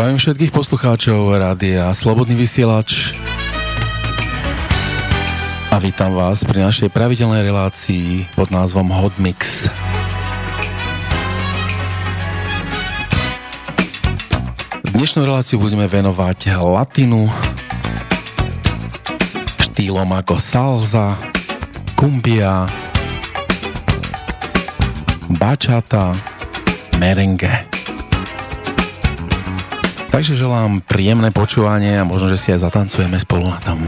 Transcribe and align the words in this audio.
Zdravím 0.00 0.16
všetkých 0.16 0.56
poslucháčov 0.56 1.28
Rádia 1.36 1.92
Slobodný 1.92 2.32
vysielač 2.32 3.12
a 5.68 5.76
vítam 5.76 6.16
vás 6.16 6.40
pri 6.40 6.64
našej 6.64 6.88
pravidelnej 6.88 7.44
relácii 7.44 8.24
pod 8.32 8.48
názvom 8.48 8.88
Hot 8.96 9.12
Mix. 9.20 9.68
Dnešnú 14.88 15.20
reláciu 15.20 15.60
budeme 15.60 15.84
venovať 15.84 16.56
latinu, 16.64 17.28
štýlom 19.60 20.16
ako 20.16 20.40
salsa, 20.40 21.20
kumbia, 21.92 22.64
bachata, 25.36 26.16
merengue. 26.96 27.79
Takže 30.10 30.34
želám 30.34 30.82
príjemné 30.82 31.30
počúvanie 31.30 32.02
a 32.02 32.04
možno, 32.04 32.34
že 32.34 32.36
si 32.36 32.48
aj 32.50 32.66
zatancujeme 32.66 33.14
spolu 33.16 33.46
na 33.46 33.58
tom. 33.62 33.78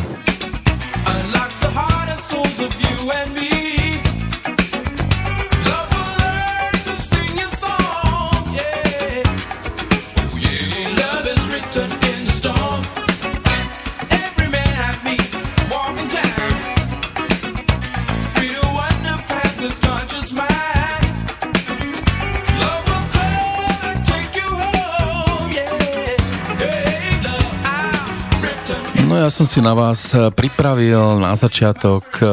Ja 29.18 29.28
som 29.28 29.44
si 29.44 29.60
na 29.60 29.76
vás 29.76 30.14
eh, 30.14 30.30
pripravil 30.32 31.20
na 31.20 31.36
začiatok 31.36 32.04
eh, 32.22 32.28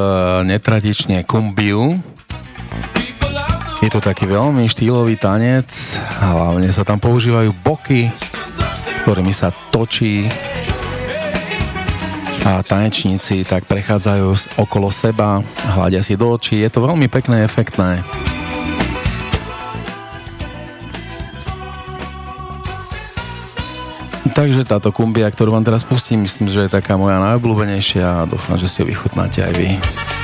netradične 0.47 1.25
kumbiu. 1.27 1.97
Je 3.79 3.89
to 3.91 4.03
taký 4.03 4.27
veľmi 4.27 4.67
štýlový 4.67 5.15
tanec, 5.15 5.67
hlavne 6.19 6.67
sa 6.69 6.83
tam 6.83 6.99
používajú 6.99 7.55
boky, 7.63 8.11
ktorými 9.07 9.31
sa 9.31 9.55
točí 9.71 10.27
a 12.43 12.63
tanečníci 12.63 13.43
tak 13.43 13.67
prechádzajú 13.67 14.59
okolo 14.59 14.91
seba, 14.91 15.43
hľadia 15.75 16.03
si 16.03 16.15
do 16.15 16.33
očí. 16.33 16.59
Je 16.59 16.71
to 16.71 16.83
veľmi 16.83 17.11
pekné, 17.11 17.43
efektné. 17.43 18.03
Takže 24.29 24.61
táto 24.67 24.93
kumbia, 24.93 25.27
ktorú 25.29 25.55
vám 25.55 25.65
teraz 25.65 25.81
pustím, 25.81 26.23
myslím, 26.23 26.47
že 26.47 26.65
je 26.65 26.71
taká 26.71 26.95
moja 26.95 27.17
najobľúbenejšia 27.19 28.05
a 28.05 28.27
dúfam, 28.29 28.55
že 28.55 28.69
si 28.69 28.81
ju 28.81 28.85
vychutnáte 28.87 29.41
aj 29.41 29.53
vy. 29.57 30.18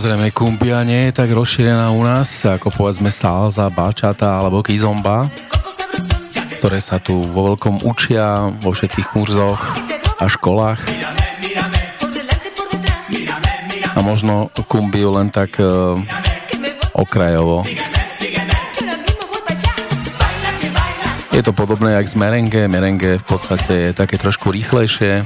Samozrejme, 0.00 0.32
kumbia 0.32 0.80
nie 0.80 1.12
je 1.12 1.20
tak 1.20 1.28
rozšírená 1.28 1.92
u 1.92 2.00
nás, 2.00 2.48
ako 2.48 2.72
povedzme 2.72 3.12
salsa, 3.12 3.68
bačata 3.68 4.40
alebo 4.40 4.64
kizomba, 4.64 5.28
ktoré 6.56 6.80
sa 6.80 6.96
tu 6.96 7.20
vo 7.20 7.52
veľkom 7.52 7.84
učia 7.84 8.48
vo 8.64 8.72
všetkých 8.72 9.12
kurzoch 9.12 9.60
a 10.16 10.24
školách. 10.24 10.80
A 13.92 14.00
možno 14.00 14.48
kumbiu 14.72 15.12
len 15.12 15.28
tak 15.28 15.60
uh, 15.60 16.00
okrajovo. 16.96 17.68
Je 21.36 21.44
to 21.44 21.52
podobné 21.52 22.00
jak 22.00 22.08
z 22.08 22.16
merengue. 22.16 22.72
Merengue 22.72 23.20
v 23.20 23.26
podstate 23.28 23.92
je 23.92 23.92
také 23.92 24.16
trošku 24.16 24.48
rýchlejšie, 24.48 25.20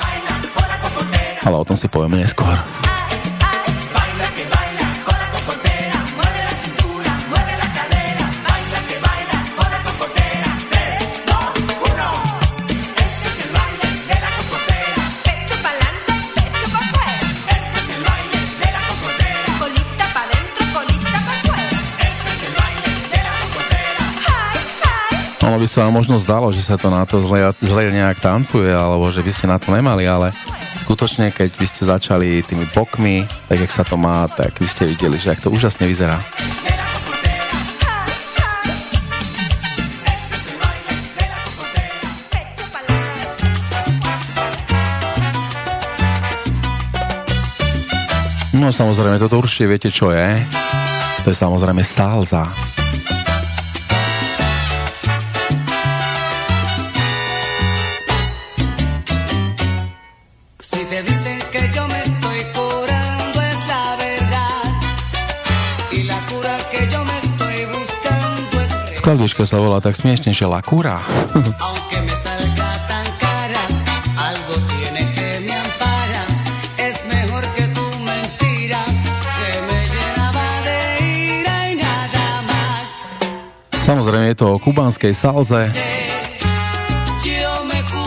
ale 1.46 1.54
o 1.54 1.62
tom 1.62 1.78
si 1.78 1.86
povieme 1.86 2.18
neskôr. 2.18 2.83
By 25.60 25.66
sa 25.70 25.86
vám 25.86 25.94
možno 25.94 26.16
zdalo, 26.18 26.50
že 26.50 26.64
sa 26.66 26.74
to 26.74 26.90
na 26.90 27.06
to 27.06 27.22
zle, 27.22 27.52
zle 27.62 27.86
nejak 27.92 28.18
tancuje, 28.18 28.74
alebo 28.74 29.06
že 29.12 29.22
by 29.22 29.30
ste 29.30 29.46
na 29.46 29.60
to 29.62 29.70
nemali, 29.70 30.02
ale 30.02 30.34
skutočne, 30.82 31.30
keď 31.30 31.54
by 31.54 31.66
ste 31.68 31.82
začali 31.86 32.42
tými 32.42 32.66
bokmi, 32.74 33.22
tak 33.46 33.62
jak 33.62 33.70
sa 33.70 33.84
to 33.86 33.94
má, 33.94 34.26
tak 34.26 34.56
by 34.58 34.66
ste 34.66 34.90
videli, 34.90 35.14
že 35.14 35.30
ak 35.30 35.44
to 35.44 35.54
úžasne 35.54 35.86
vyzerá. 35.86 36.18
No 48.54 48.72
samozrejme, 48.72 49.20
toto 49.20 49.38
určite 49.38 49.68
viete, 49.68 49.90
čo 49.92 50.08
je. 50.08 50.40
To 51.22 51.30
je 51.30 51.36
samozrejme 51.36 51.84
salsa. 51.84 52.73
Skladbička 69.04 69.44
sa 69.44 69.60
volá 69.60 69.84
tak 69.84 70.00
smiešne, 70.00 70.32
že 70.32 70.48
Lakura. 70.48 70.96
Samozrejme 83.84 84.32
je 84.32 84.36
to 84.40 84.56
o 84.56 84.56
kubanskej 84.56 85.12
salze, 85.12 85.68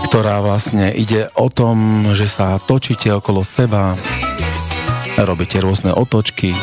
ktorá 0.09 0.41
vlastne 0.41 0.89
ide 0.97 1.29
o 1.37 1.53
tom, 1.53 2.09
že 2.17 2.25
sa 2.25 2.57
točíte 2.57 3.13
okolo 3.13 3.45
seba, 3.45 3.93
robíte 5.21 5.61
rôzne 5.61 5.93
otočky. 5.93 6.57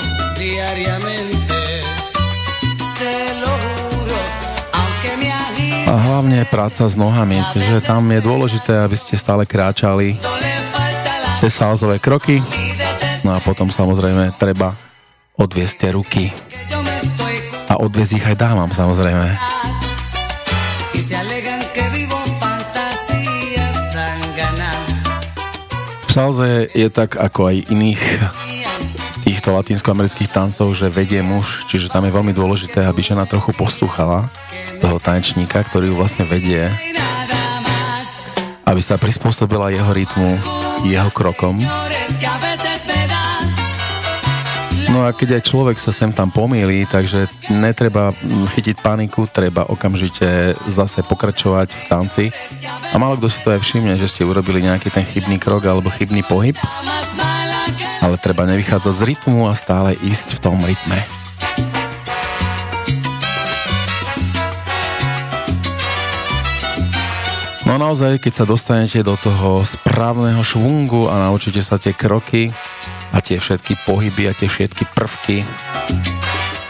A 5.95 6.03
hlavne 6.03 6.43
práca 6.51 6.91
s 6.91 6.99
nohami, 6.99 7.39
že 7.55 7.79
tam 7.79 8.11
je 8.11 8.19
dôležité, 8.19 8.83
aby 8.83 8.99
ste 8.99 9.15
stále 9.15 9.47
kráčali 9.47 10.19
tie 11.39 11.47
salzové 11.47 12.03
kroky. 12.03 12.43
No 13.23 13.31
a 13.31 13.39
potom 13.39 13.71
samozrejme 13.71 14.35
treba 14.35 14.75
odviesť 15.39 15.75
tie 15.79 15.91
ruky 15.95 16.35
a 17.71 17.79
odviezť 17.79 18.13
ich 18.19 18.27
aj 18.27 18.35
dávam 18.35 18.75
samozrejme. 18.75 19.39
V 26.03 26.11
salze 26.11 26.75
je 26.75 26.91
tak 26.91 27.15
ako 27.15 27.55
aj 27.55 27.71
iných 27.71 28.03
týchto 29.45 29.61
latinskoamerických 29.61 30.33
tancov, 30.33 30.73
že 30.73 30.89
vedie 30.89 31.21
muž, 31.21 31.69
čiže 31.69 31.93
tam 31.93 32.09
je 32.09 32.17
veľmi 32.17 32.33
dôležité, 32.33 32.81
aby 32.89 33.05
žena 33.05 33.29
trochu 33.29 33.53
poslúchala 33.53 34.33
toho 34.81 34.97
tanečníka, 34.97 35.61
ktorý 35.61 35.93
ju 35.93 36.01
vlastne 36.01 36.25
vedie, 36.25 36.65
aby 38.65 38.81
sa 38.81 38.97
prispôsobila 38.97 39.69
jeho 39.69 39.93
rytmu, 39.93 40.41
jeho 40.89 41.13
krokom 41.13 41.61
No 44.89 45.05
a 45.05 45.13
keď 45.13 45.37
aj 45.37 45.43
človek 45.45 45.77
sa 45.77 45.93
sem 45.93 46.09
tam 46.09 46.33
pomýli, 46.33 46.89
takže 46.89 47.29
netreba 47.53 48.17
chytiť 48.25 48.81
paniku, 48.81 49.29
treba 49.29 49.69
okamžite 49.69 50.57
zase 50.71 51.05
pokračovať 51.05 51.69
v 51.75 51.83
tanci. 51.85 52.25
A 52.65 52.97
málo 52.97 53.21
kto 53.21 53.29
si 53.29 53.43
to 53.45 53.53
aj 53.53 53.61
všimne, 53.61 53.93
že 54.01 54.09
ste 54.09 54.23
urobili 54.23 54.65
nejaký 54.65 54.89
ten 54.89 55.03
chybný 55.03 55.37
krok 55.37 55.69
alebo 55.69 55.93
chybný 55.93 56.23
pohyb. 56.25 56.55
Ale 58.03 58.17
treba 58.19 58.49
nevychádzať 58.49 58.95
z 58.95 59.03
rytmu 59.15 59.47
a 59.47 59.55
stále 59.59 59.95
ísť 60.01 60.39
v 60.39 60.43
tom 60.43 60.59
rytme. 60.63 60.99
No 67.69 67.77
naozaj, 67.79 68.23
keď 68.23 68.33
sa 68.33 68.45
dostanete 68.47 69.03
do 69.03 69.19
toho 69.19 69.67
správneho 69.67 70.41
švungu 70.47 71.11
a 71.11 71.31
naučíte 71.31 71.63
sa 71.65 71.81
tie 71.81 71.97
kroky, 71.97 72.55
a 73.15 73.23
tie 73.23 73.39
všetky 73.39 73.87
pohyby 73.87 74.27
a 74.27 74.35
tie 74.35 74.51
všetky 74.51 74.91
prvky, 74.91 75.47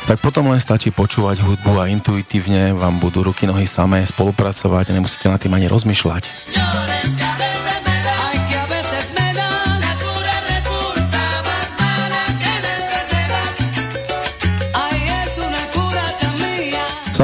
tak 0.05 0.21
potom 0.21 0.53
len 0.53 0.61
stačí 0.61 0.93
počúvať 0.93 1.41
hudbu 1.41 1.81
a 1.81 1.89
intuitívne 1.89 2.77
vám 2.77 3.01
budú 3.01 3.25
ruky, 3.25 3.49
nohy 3.49 3.65
samé 3.65 4.05
spolupracovať 4.05 4.93
a 4.93 4.97
nemusíte 5.01 5.33
na 5.33 5.41
tým 5.41 5.57
ani 5.57 5.73
rozmýšľať. 5.73 6.29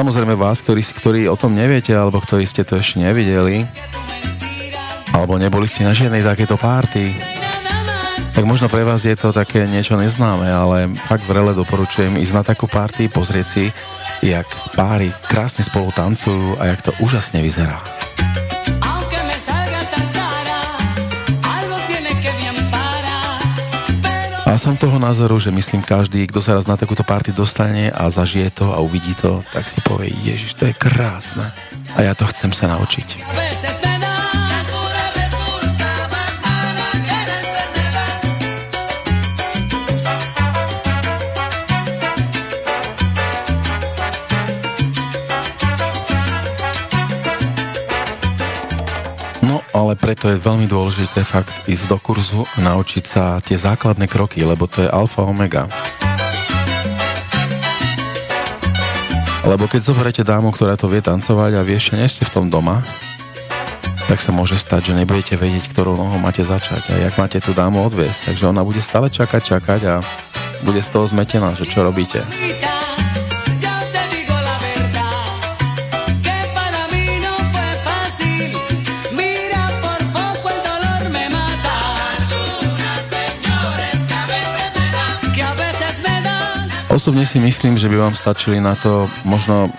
Samozrejme 0.01 0.33
vás, 0.33 0.65
ktorí, 0.65 0.81
ktorí 0.81 1.21
o 1.29 1.37
tom 1.37 1.53
neviete, 1.53 1.93
alebo 1.93 2.17
ktorí 2.17 2.49
ste 2.49 2.65
to 2.65 2.73
ešte 2.81 2.97
nevideli, 2.97 3.69
alebo 5.13 5.37
neboli 5.37 5.69
ste 5.69 5.85
na 5.85 5.93
žiadnej 5.93 6.25
takéto 6.25 6.57
párty, 6.57 7.13
tak 8.33 8.41
možno 8.49 8.65
pre 8.65 8.81
vás 8.81 9.05
je 9.05 9.13
to 9.13 9.29
také 9.29 9.69
niečo 9.69 9.93
neznáme, 10.01 10.49
ale 10.49 10.89
fakt 11.05 11.29
vrele 11.29 11.53
doporučujem 11.53 12.17
ísť 12.17 12.33
na 12.33 12.41
takú 12.41 12.65
party, 12.65 13.13
pozrieť 13.13 13.45
si, 13.45 13.69
jak 14.25 14.49
páry 14.73 15.13
krásne 15.29 15.61
spolu 15.61 15.93
tancujú 15.93 16.57
a 16.57 16.73
jak 16.73 16.81
to 16.81 16.97
úžasne 16.97 17.37
vyzerá. 17.37 18.00
A 24.51 24.59
som 24.59 24.75
toho 24.75 24.99
názoru, 24.99 25.39
že 25.39 25.47
myslím 25.47 25.79
každý, 25.79 26.27
kto 26.27 26.43
sa 26.43 26.59
raz 26.59 26.67
na 26.67 26.75
takúto 26.75 27.07
party 27.07 27.31
dostane 27.31 27.87
a 27.87 28.11
zažije 28.11 28.51
to 28.51 28.75
a 28.75 28.83
uvidí 28.83 29.15
to, 29.15 29.39
tak 29.47 29.71
si 29.71 29.79
povie, 29.79 30.11
Ježiš, 30.27 30.59
to 30.59 30.67
je 30.67 30.75
krásne 30.75 31.55
a 31.95 31.99
ja 32.03 32.11
to 32.11 32.27
chcem 32.27 32.51
sa 32.51 32.67
naučiť. 32.67 33.23
Ale 49.71 49.95
preto 49.95 50.27
je 50.27 50.39
veľmi 50.39 50.67
dôležité 50.67 51.23
fakt 51.23 51.51
ísť 51.67 51.87
do 51.87 51.97
kurzu 51.99 52.43
a 52.43 52.57
naučiť 52.59 53.03
sa 53.07 53.23
tie 53.39 53.55
základné 53.55 54.07
kroky, 54.11 54.43
lebo 54.43 54.67
to 54.67 54.83
je 54.83 54.89
alfa 54.91 55.23
omega. 55.23 55.71
Lebo 59.41 59.65
keď 59.65 59.81
zoberiete 59.81 60.21
dámu, 60.21 60.53
ktorá 60.53 60.77
to 60.77 60.85
vie 60.85 61.01
tancovať 61.01 61.57
a 61.57 61.65
vy 61.65 61.73
ešte 61.75 61.97
nie 61.97 62.05
ste 62.05 62.23
v 62.27 62.33
tom 62.35 62.45
doma, 62.53 62.85
tak 64.05 64.19
sa 64.19 64.35
môže 64.35 64.59
stať, 64.59 64.91
že 64.91 64.97
nebudete 65.01 65.39
vedieť, 65.39 65.71
ktorou 65.71 65.95
nohou 65.95 66.19
máte 66.19 66.43
začať 66.43 66.91
a 66.91 66.99
jak 66.99 67.15
máte 67.15 67.39
tú 67.39 67.55
dámu 67.55 67.81
odviesť. 67.87 68.31
Takže 68.31 68.51
ona 68.51 68.61
bude 68.61 68.83
stále 68.83 69.07
čakať, 69.07 69.41
čakať 69.55 69.81
a 69.87 69.95
bude 70.67 70.83
z 70.83 70.89
toho 70.91 71.07
zmetená, 71.07 71.55
že 71.55 71.65
čo 71.65 71.81
robíte. 71.81 72.21
Osobne 86.91 87.23
si 87.23 87.39
myslím, 87.39 87.79
že 87.79 87.87
by 87.87 88.03
vám 88.03 88.15
stačili 88.19 88.59
na 88.59 88.75
to 88.75 89.07
možno 89.23 89.71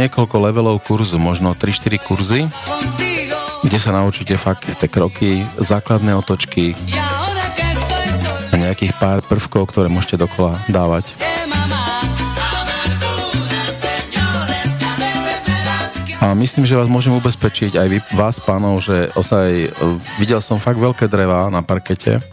niekoľko 0.00 0.36
levelov 0.40 0.80
kurzu, 0.80 1.20
možno 1.20 1.52
3-4 1.52 2.00
kurzy, 2.00 2.40
kde 3.60 3.78
sa 3.78 3.92
naučíte 3.92 4.32
fakt 4.40 4.64
tie 4.64 4.88
kroky, 4.88 5.44
základné 5.60 6.16
otočky 6.16 6.72
a 8.48 8.56
nejakých 8.56 8.96
pár 8.96 9.20
prvkov, 9.28 9.76
ktoré 9.76 9.92
môžete 9.92 10.24
dokola 10.24 10.56
dávať. 10.72 11.12
A 16.24 16.32
myslím, 16.32 16.64
že 16.64 16.80
vás 16.80 16.88
môžem 16.88 17.12
ubezpečiť 17.12 17.76
aj 17.76 17.88
vás 18.16 18.40
pánov, 18.40 18.80
že 18.80 19.12
osaj 19.12 19.68
videl 20.16 20.40
som 20.40 20.56
fakt 20.56 20.80
veľké 20.80 21.12
dreva 21.12 21.52
na 21.52 21.60
parkete 21.60 22.24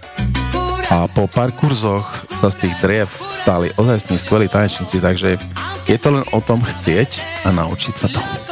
a 0.92 1.08
po 1.08 1.24
pár 1.24 1.56
kurzoch 1.56 2.28
sa 2.28 2.52
z 2.52 2.68
tých 2.68 2.76
driev 2.84 3.08
stali 3.40 3.72
ozajstní 3.80 4.20
skvelí 4.20 4.52
tanečníci, 4.52 5.00
takže 5.00 5.40
je 5.88 5.96
to 5.96 6.12
len 6.12 6.28
o 6.36 6.40
tom 6.44 6.60
chcieť 6.60 7.24
a 7.48 7.56
naučiť 7.56 7.96
sa 7.96 8.08
to. 8.12 8.51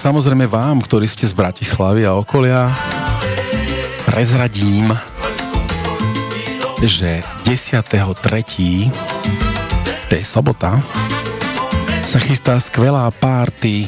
Samozrejme 0.00 0.48
vám, 0.48 0.80
ktorí 0.80 1.04
ste 1.04 1.28
z 1.28 1.36
Bratislavy 1.36 2.08
a 2.08 2.16
okolia, 2.16 2.72
prezradím, 4.08 4.96
že 6.80 7.20
10.3. 7.44 8.88
to 10.08 10.12
je 10.16 10.24
sobota, 10.24 10.80
sa 12.00 12.16
chystá 12.16 12.56
skvelá 12.56 13.12
párty 13.12 13.84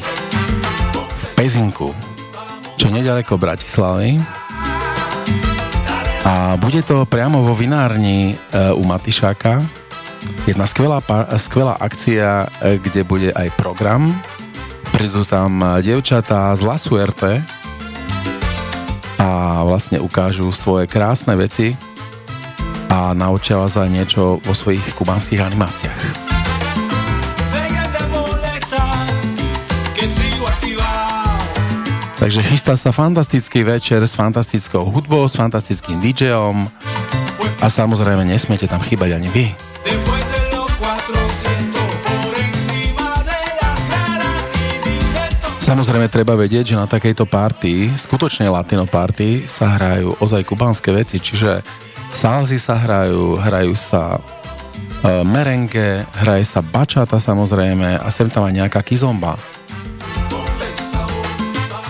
v 0.93 1.25
Pezinku, 1.33 1.89
čo 2.77 2.93
nedaleko 2.93 3.33
Bratislavy. 3.41 4.21
A 6.29 6.61
bude 6.61 6.85
to 6.85 7.09
priamo 7.09 7.41
vo 7.41 7.57
vinárni 7.57 8.37
e, 8.37 8.69
u 8.77 8.85
Matišáka. 8.85 9.65
Jedna 10.45 10.69
skvelá, 10.69 11.01
skvelá 11.41 11.73
akcia, 11.81 12.45
e, 12.61 12.77
kde 12.77 13.01
bude 13.01 13.33
aj 13.33 13.49
program 13.57 14.13
prídu 15.03 15.27
tam 15.27 15.59
devčatá 15.83 16.55
z 16.55 16.63
La 16.63 16.79
Suerte 16.79 17.43
a 19.19 19.59
vlastne 19.67 19.99
ukážu 19.99 20.47
svoje 20.55 20.87
krásne 20.87 21.35
veci 21.35 21.75
a 22.87 23.11
naučia 23.11 23.59
vás 23.59 23.75
aj 23.75 23.91
niečo 23.91 24.39
vo 24.39 24.53
svojich 24.55 24.79
kubanských 24.95 25.43
animáciách. 25.43 26.01
Takže 32.23 32.39
chystá 32.47 32.79
sa 32.79 32.95
fantastický 32.95 33.67
večer 33.67 33.99
s 34.07 34.15
fantastickou 34.15 34.87
hudbou, 34.87 35.27
s 35.27 35.35
fantastickým 35.35 35.99
DJom 35.99 36.71
a 37.59 37.67
samozrejme 37.67 38.23
nesmiete 38.23 38.71
tam 38.71 38.79
chýbať 38.79 39.19
ani 39.19 39.27
vy. 39.35 39.72
Samozrejme 45.63 46.11
treba 46.11 46.35
vedieť, 46.35 46.75
že 46.75 46.79
na 46.79 46.83
takejto 46.83 47.23
party, 47.23 47.95
skutočne 47.95 48.51
latino 48.51 48.83
party, 48.83 49.47
sa 49.47 49.79
hrajú 49.79 50.19
ozaj 50.19 50.43
kubánske 50.43 50.91
veci, 50.91 51.23
čiže 51.23 51.63
salzy 52.11 52.59
sa 52.59 52.75
hrajú, 52.75 53.39
hrajú 53.39 53.71
sa 53.71 54.19
e, 54.19 55.23
merengue, 55.23 56.03
hraje 56.19 56.43
sa 56.43 56.59
bačata 56.59 57.15
samozrejme 57.15 57.95
a 57.95 58.07
sem 58.11 58.27
tam 58.27 58.43
aj 58.43 58.59
nejaká 58.59 58.83
kizomba. 58.83 59.39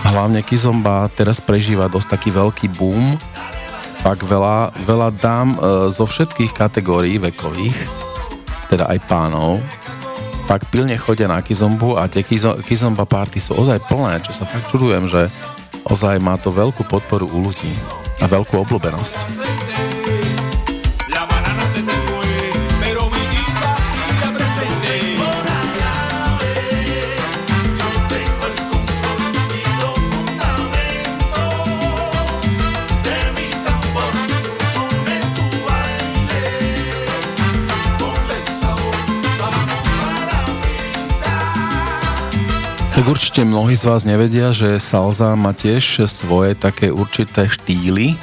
Hlavne 0.06 0.46
kizomba 0.46 1.10
teraz 1.10 1.42
prežíva 1.42 1.90
dosť 1.90 2.14
taký 2.14 2.30
veľký 2.30 2.70
boom, 2.78 3.18
tak 4.06 4.22
veľa, 4.22 4.70
veľa 4.86 5.08
dám 5.18 5.48
e, 5.50 5.90
zo 5.90 6.06
všetkých 6.06 6.54
kategórií 6.54 7.18
vekových, 7.18 7.74
teda 8.70 8.86
aj 8.86 9.02
pánov, 9.10 9.58
fakt 10.44 10.68
pilne 10.68 10.96
chodia 11.00 11.24
na 11.24 11.40
Kizombu 11.40 11.96
a 11.96 12.04
tie 12.08 12.20
Kizomba 12.60 13.08
party 13.08 13.40
sú 13.40 13.56
ozaj 13.56 13.80
plné, 13.88 14.20
čo 14.20 14.36
sa 14.36 14.44
fakt 14.44 14.68
čudujem, 14.68 15.08
že 15.08 15.32
ozaj 15.88 16.20
má 16.20 16.36
to 16.36 16.52
veľkú 16.52 16.84
podporu 16.84 17.24
u 17.28 17.48
ľudí 17.48 17.72
a 18.20 18.28
veľkú 18.28 18.60
obľúbenosť. 18.60 19.83
Tak 43.04 43.20
určite 43.20 43.44
mnohí 43.44 43.76
z 43.76 43.84
vás 43.84 44.08
nevedia, 44.08 44.48
že 44.56 44.80
salsa 44.80 45.36
má 45.36 45.52
tiež 45.52 46.08
svoje 46.08 46.56
také 46.56 46.88
určité 46.88 47.44
štýly 47.44 48.16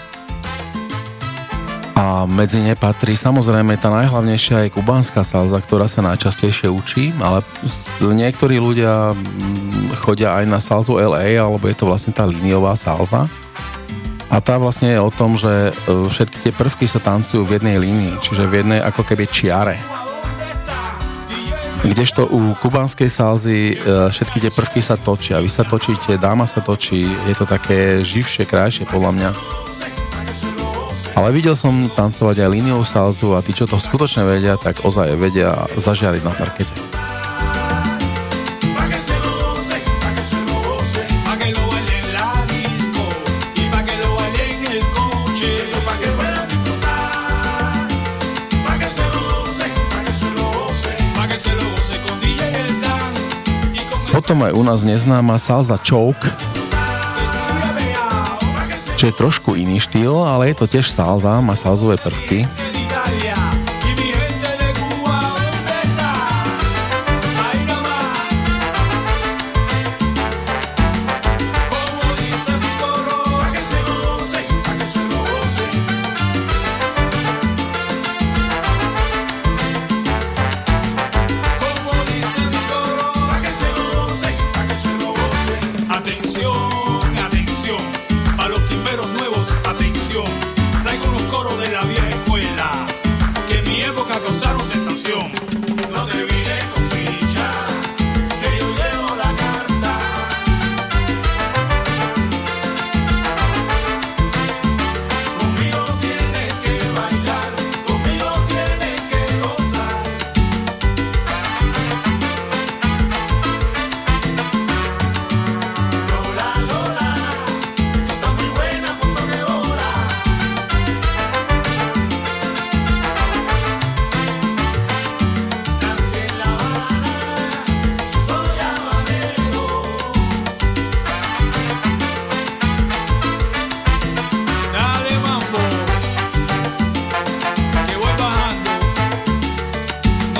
a 1.94 2.26
medzi 2.26 2.66
ne 2.66 2.74
patrí 2.74 3.14
samozrejme 3.14 3.78
tá 3.78 3.94
najhlavnejšia 3.94 4.66
je 4.66 4.74
kubánska 4.74 5.22
salza, 5.22 5.62
ktorá 5.62 5.86
sa 5.86 6.02
najčastejšie 6.02 6.66
učí, 6.66 7.14
ale 7.22 7.46
niektorí 8.02 8.58
ľudia 8.58 9.14
mm, 9.14 10.02
chodia 10.02 10.34
aj 10.42 10.50
na 10.50 10.58
salzu 10.58 10.98
LA, 10.98 11.38
alebo 11.38 11.62
je 11.70 11.78
to 11.78 11.86
vlastne 11.86 12.18
tá 12.18 12.26
líniová 12.26 12.74
salza. 12.74 13.30
A 14.34 14.42
tá 14.42 14.58
vlastne 14.58 14.90
je 14.90 14.98
o 14.98 15.14
tom, 15.14 15.38
že 15.38 15.70
e, 15.70 16.10
všetky 16.10 16.50
tie 16.50 16.54
prvky 16.58 16.90
sa 16.90 16.98
tancujú 16.98 17.46
v 17.46 17.62
jednej 17.62 17.78
línii, 17.78 18.18
čiže 18.26 18.50
v 18.50 18.66
jednej 18.66 18.82
ako 18.82 19.06
keby 19.06 19.30
čiare. 19.30 19.78
Kdežto 21.82 22.30
u 22.30 22.54
kubanskej 22.62 23.10
salzy 23.10 23.74
e, 23.74 23.76
všetky 24.14 24.38
tie 24.38 24.52
prvky 24.54 24.86
sa 24.86 25.02
točia. 25.02 25.42
Vy 25.42 25.50
sa 25.50 25.66
točíte, 25.66 26.14
dáma 26.22 26.46
sa 26.46 26.62
točí, 26.62 27.10
je 27.10 27.34
to 27.34 27.50
také 27.50 28.06
živšie, 28.06 28.46
krajšie 28.46 28.86
podľa 28.86 29.12
mňa. 29.18 29.30
Ale 31.18 31.34
videl 31.34 31.58
som 31.58 31.90
tancovať 31.90 32.38
aj 32.38 32.50
líniovú 32.54 32.86
salzu 32.86 33.34
a 33.34 33.42
tí, 33.42 33.58
čo 33.58 33.66
to 33.66 33.82
skutočne 33.82 34.30
vedia, 34.30 34.62
tak 34.62 34.86
ozaj 34.86 35.18
vedia 35.18 35.66
zažiariť 35.74 36.22
na 36.22 36.34
parkete. 36.38 36.91
Aj 54.42 54.58
u 54.58 54.66
nás 54.66 54.82
neznáma 54.82 55.38
salsa 55.38 55.78
choke, 55.78 56.26
čo 58.98 59.06
je 59.06 59.14
trošku 59.14 59.54
iný 59.54 59.78
štýl, 59.78 60.18
ale 60.18 60.50
je 60.50 60.56
to 60.58 60.66
tiež 60.66 60.90
salsa, 60.90 61.38
má 61.46 61.54
salzové 61.54 62.02
prvky. 62.02 62.71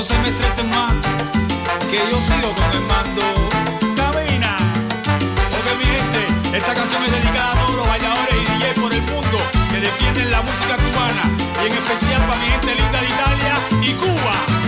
No 0.02 0.08
se 0.08 0.18
me 0.18 0.30
estresen 0.30 0.68
más, 0.72 0.98
que 1.92 1.98
yo 1.98 2.20
sigo 2.20 2.56
con 2.56 2.72
el 2.74 2.82
mando. 2.88 3.22
Camina. 3.96 4.58
Porque 5.52 5.76
mi 5.78 5.86
gente, 5.86 6.58
esta 6.58 6.74
canción 6.74 7.04
es 7.04 7.12
dedicada 7.12 7.52
a 7.52 7.56
todos 7.60 7.76
los 7.76 7.88
bailadores 7.88 8.34
y 8.34 8.64
DJs 8.64 8.80
por 8.80 8.94
el 8.96 9.02
mundo 9.04 9.38
que 9.70 9.80
defienden 9.80 10.32
la 10.32 10.42
música 10.42 10.76
cubana. 10.78 11.22
Y 11.64 11.68
en 11.68 11.74
especial 11.74 12.20
para 12.26 12.40
mi 12.40 12.48
gente 12.48 12.74
linda 12.74 13.00
de 13.00 13.08
Italia 13.10 13.60
y 13.84 13.94
Cuba. 13.94 14.61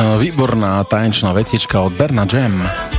Výborná 0.00 0.84
tanečná 0.84 1.32
vecička 1.32 1.80
od 1.80 1.92
Berna 1.92 2.26
Jam. 2.32 2.89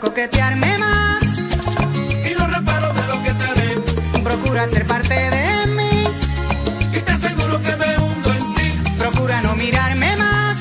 coquetearme 0.00 0.78
más. 0.78 1.22
Y 2.28 2.34
no 2.36 2.46
reparo 2.46 2.92
de 2.94 3.06
lo 3.06 3.22
que 3.22 3.32
te 3.32 3.44
haré. 3.44 4.20
Procura 4.22 4.66
ser 4.66 4.86
parte 4.86 5.14
de 5.14 5.66
mí. 5.66 6.04
Y 6.92 7.00
te 7.00 7.12
aseguro 7.12 7.62
que 7.62 7.76
me 7.76 7.98
hundo 7.98 8.32
en 8.32 8.54
ti. 8.54 8.90
Procura 8.98 9.42
no 9.42 9.54
mirarme 9.56 10.16
más. 10.16 10.58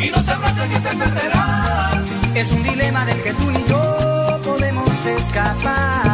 Y 0.00 0.10
no 0.10 0.22
sabrás 0.22 0.54
de 0.56 0.68
qué 0.68 0.78
te 0.78 0.96
perderás. 0.96 2.04
Es 2.34 2.52
un 2.52 2.62
dilema 2.62 3.04
del 3.06 3.20
que 3.22 3.32
tú 3.34 3.50
ni 3.50 3.64
yo 3.66 4.40
podemos 4.44 5.04
escapar. 5.04 6.07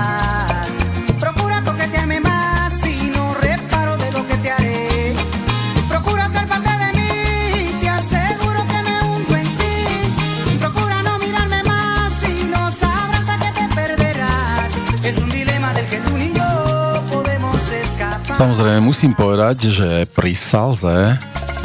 Musím 18.94 19.10
povedať, 19.10 19.74
že 19.74 19.90
pri 20.06 20.38
salze 20.38 21.18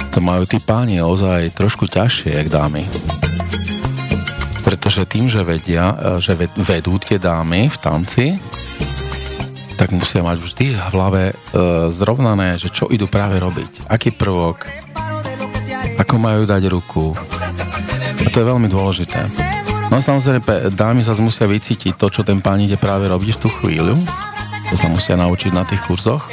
to 0.10 0.18
majú 0.18 0.50
tí 0.50 0.58
páni 0.58 0.98
ozaj 0.98 1.54
trošku 1.54 1.86
ťažšie, 1.86 2.36
jak 2.36 2.50
dámy. 2.50 2.82
Pretože 4.66 5.06
tým, 5.06 5.30
že 5.30 5.46
vedia, 5.46 5.94
že 6.18 6.34
vedú 6.36 6.98
tie 6.98 7.22
dámy 7.22 7.70
v 7.70 7.78
tanci, 7.78 8.26
tak 9.78 9.94
musia 9.94 10.26
mať 10.26 10.38
vždy 10.42 10.66
v 10.74 10.82
hlave 10.92 11.24
e, 11.30 11.34
zrovnané, 11.94 12.58
že 12.58 12.74
čo 12.74 12.90
idú 12.90 13.06
práve 13.06 13.38
robiť. 13.38 13.86
Aký 13.86 14.10
prvok, 14.10 14.66
ako 16.02 16.16
majú 16.18 16.50
dať 16.50 16.64
ruku. 16.68 17.16
A 18.20 18.28
to 18.28 18.42
je 18.42 18.50
veľmi 18.50 18.68
dôležité. 18.68 19.22
No 19.94 19.98
a 19.98 20.04
samozrejme, 20.04 20.74
dámy 20.74 21.06
sa 21.06 21.14
musia 21.22 21.46
vycítiť 21.46 21.94
to, 21.94 22.10
čo 22.10 22.26
ten 22.26 22.42
pán 22.44 22.60
ide 22.60 22.76
práve 22.76 23.06
robiť 23.06 23.38
v 23.38 23.42
tú 23.46 23.50
chvíľu. 23.62 23.96
To 24.70 24.76
sa 24.76 24.90
musia 24.90 25.16
naučiť 25.16 25.54
na 25.54 25.66
tých 25.66 25.82
kurzoch 25.86 26.26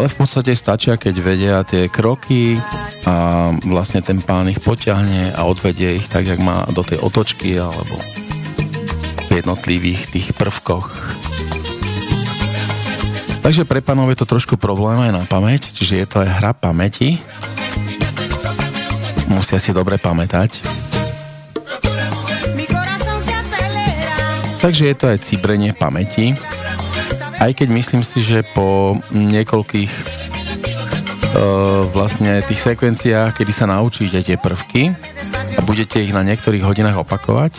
ale 0.00 0.08
v 0.08 0.24
podstate 0.24 0.56
stačia, 0.56 0.96
keď 0.96 1.14
vedia 1.20 1.60
tie 1.60 1.84
kroky 1.92 2.56
a 3.04 3.52
vlastne 3.68 4.00
ten 4.00 4.24
pán 4.24 4.48
ich 4.48 4.56
potiahne 4.56 5.36
a 5.36 5.44
odvedie 5.44 6.00
ich 6.00 6.08
tak, 6.08 6.24
jak 6.24 6.40
má 6.40 6.64
do 6.72 6.80
tej 6.80 7.04
otočky 7.04 7.60
alebo 7.60 8.00
v 9.28 9.44
jednotlivých 9.44 10.00
tých 10.08 10.32
prvkoch. 10.40 10.88
Takže 13.44 13.68
pre 13.68 13.84
pánov 13.84 14.08
je 14.08 14.24
to 14.24 14.32
trošku 14.32 14.56
problém 14.56 15.04
aj 15.04 15.12
na 15.12 15.28
pamäť, 15.28 15.68
čiže 15.76 16.00
je 16.00 16.06
to 16.08 16.24
aj 16.24 16.32
hra 16.32 16.56
pamäti. 16.56 17.20
Musia 19.28 19.60
si 19.60 19.76
dobre 19.76 20.00
pamätať. 20.00 20.64
Takže 24.64 24.82
je 24.88 24.96
to 24.96 25.12
aj 25.12 25.18
cibrenie 25.28 25.76
pamäti. 25.76 26.40
Aj 27.40 27.56
keď 27.56 27.72
myslím 27.72 28.04
si, 28.04 28.20
že 28.20 28.44
po 28.52 29.00
niekoľkých 29.16 29.88
uh, 29.88 31.88
vlastne 31.88 32.44
tých 32.44 32.60
sekvenciách, 32.60 33.32
kedy 33.32 33.48
sa 33.48 33.64
naučíte 33.64 34.20
tie 34.20 34.36
prvky 34.36 34.92
a 35.56 35.60
budete 35.64 36.04
ich 36.04 36.12
na 36.12 36.20
niektorých 36.20 36.60
hodinách 36.60 37.00
opakovať, 37.00 37.56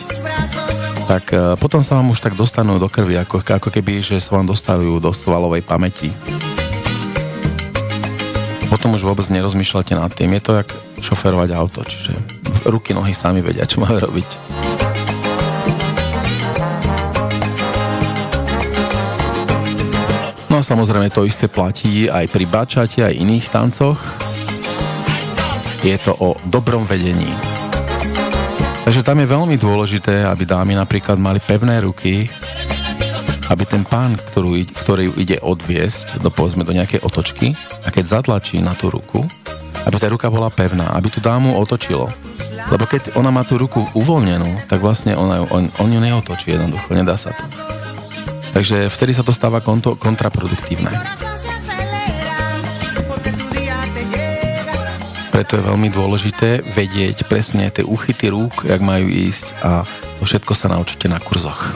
tak 1.10 1.34
uh, 1.34 1.58
potom 1.58 1.82
sa 1.82 1.98
vám 1.98 2.14
už 2.14 2.22
tak 2.22 2.38
dostanú 2.38 2.78
do 2.78 2.86
krvi, 2.86 3.18
ako, 3.18 3.42
ako 3.42 3.74
keby, 3.74 4.06
že 4.06 4.22
sa 4.22 4.38
vám 4.38 4.46
dostavujú 4.46 5.02
do 5.02 5.10
svalovej 5.10 5.66
pamäti. 5.66 6.14
Potom 8.70 8.94
už 8.94 9.02
vôbec 9.02 9.26
nerozmýšľate 9.28 9.98
nad 9.98 10.14
tým. 10.14 10.38
Je 10.38 10.42
to 10.46 10.52
jak 10.62 10.70
šoferovať 11.02 11.50
auto, 11.58 11.82
čiže 11.82 12.14
ruky, 12.70 12.94
nohy 12.94 13.12
sami 13.12 13.42
vedia, 13.42 13.66
čo 13.66 13.82
majú 13.82 13.98
robiť. 13.98 14.62
No 20.62 20.78
samozrejme 20.78 21.10
to 21.10 21.26
isté 21.26 21.50
platí 21.50 22.06
aj 22.06 22.30
pri 22.30 22.46
bačate, 22.46 23.02
aj 23.02 23.18
iných 23.18 23.50
tancoch. 23.50 23.98
Je 25.82 25.98
to 25.98 26.14
o 26.22 26.38
dobrom 26.46 26.86
vedení. 26.86 27.26
Takže 28.86 29.02
tam 29.02 29.18
je 29.18 29.26
veľmi 29.26 29.58
dôležité, 29.58 30.22
aby 30.22 30.46
dámy 30.46 30.78
napríklad 30.78 31.18
mali 31.18 31.42
pevné 31.42 31.82
ruky, 31.82 32.30
aby 33.50 33.66
ten 33.66 33.82
pán, 33.82 34.14
ktorú, 34.14 34.62
ktorý 34.86 35.10
ide 35.18 35.42
odviesť 35.42 36.22
do, 36.22 36.30
povedzme, 36.30 36.62
do 36.62 36.70
nejakej 36.70 37.02
otočky 37.02 37.58
a 37.82 37.90
keď 37.90 38.22
zatlačí 38.22 38.62
na 38.62 38.78
tú 38.78 38.86
ruku, 38.86 39.26
aby 39.82 39.98
tá 39.98 40.06
ruka 40.06 40.30
bola 40.30 40.46
pevná, 40.46 40.94
aby 40.94 41.10
tú 41.10 41.18
dámu 41.18 41.58
otočilo. 41.58 42.06
Lebo 42.70 42.86
keď 42.86 43.18
ona 43.18 43.34
má 43.34 43.42
tú 43.42 43.58
ruku 43.58 43.82
uvoľnenú, 43.98 44.70
tak 44.70 44.78
vlastne 44.78 45.18
ona, 45.18 45.42
on, 45.42 45.74
on 45.82 45.90
ju 45.90 45.98
neotočí 45.98 46.54
jednoducho, 46.54 46.94
nedá 46.94 47.18
sa 47.18 47.34
to. 47.34 47.81
Takže 48.52 48.92
vtedy 48.92 49.16
sa 49.16 49.24
to 49.24 49.32
stáva 49.32 49.64
konto, 49.64 49.96
kontraproduktívne. 49.96 50.92
Preto 55.32 55.56
je 55.56 55.64
veľmi 55.64 55.88
dôležité 55.88 56.60
vedieť 56.76 57.24
presne 57.24 57.72
tie 57.72 57.80
úchyty 57.80 58.28
rúk, 58.28 58.68
jak 58.68 58.84
majú 58.84 59.08
ísť 59.08 59.46
a 59.64 59.88
to 60.20 60.28
všetko 60.28 60.52
sa 60.52 60.70
naučíte 60.70 61.08
na 61.08 61.18
kurzoch. 61.18 61.74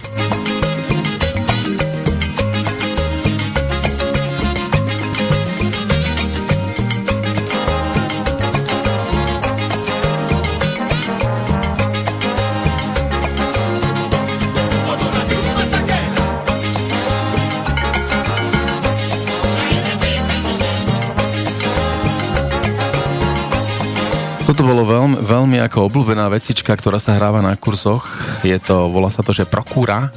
Bolo 24.66 24.82
veľmi, 24.82 25.16
veľmi 25.22 25.58
ako 25.62 25.86
obľúbená 25.86 26.26
vecička, 26.26 26.74
ktorá 26.74 26.98
sa 26.98 27.14
hráva 27.14 27.38
na 27.38 27.54
kurzoch. 27.54 28.02
Je 28.42 28.58
to, 28.58 28.90
volá 28.90 29.14
sa 29.14 29.22
to, 29.22 29.30
že 29.30 29.46
Prokúra. 29.46 30.10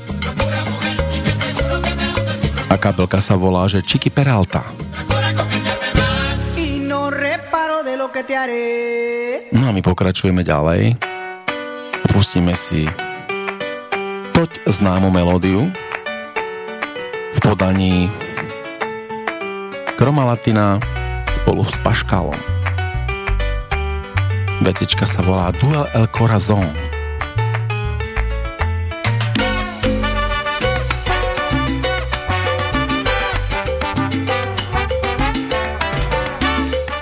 A 2.66 2.76
kabelka 2.82 3.22
sa 3.22 3.38
volá, 3.38 3.70
že 3.70 3.86
Chiqui 3.86 4.10
Peralta. 4.10 4.66
No 9.54 9.64
a 9.66 9.72
my 9.72 9.82
pokračujeme 9.86 10.42
ďalej. 10.42 10.98
Pustíme 12.10 12.58
si 12.58 12.90
toť 14.34 14.50
známu 14.66 15.14
melódiu 15.14 15.70
v 17.34 17.40
podaní 17.46 18.10
Kromalatina 19.94 20.82
spolu 21.38 21.62
s 21.62 21.76
Paškalom. 21.86 22.59
Vecička 24.60 25.08
sa 25.08 25.24
volá 25.24 25.52
Duel 25.56 25.88
El 25.96 26.08
Corazon. 26.12 26.68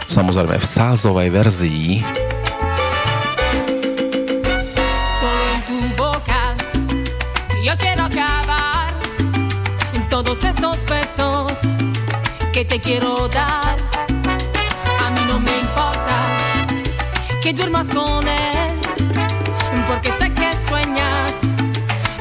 Samozrejme 0.06 0.58
v 0.58 0.66
sázovej 0.66 1.30
verzii 1.30 2.02
que 12.58 12.66
te 12.66 12.80
quiero 12.80 13.28
dar. 13.28 13.87
Que 17.48 17.54
duermas 17.54 17.90
con 17.90 18.28
él, 18.28 18.80
porque 19.88 20.12
sé 20.12 20.30
que 20.34 20.52
sueñas 20.68 21.32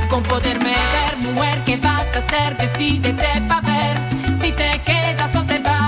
con 0.09 0.23
poderme 0.23 0.71
ver, 0.71 1.17
mujer. 1.19 1.59
¿Qué 1.67 1.77
vas 1.79 2.07
a 2.15 2.19
hacer? 2.21 2.57
Decídete 2.57 3.43
para 3.49 3.61
ver 3.63 3.99
si 4.41 4.53
te 4.53 4.81
quedas 4.85 5.35
o 5.35 5.43
te 5.45 5.59
vas. 5.59 5.86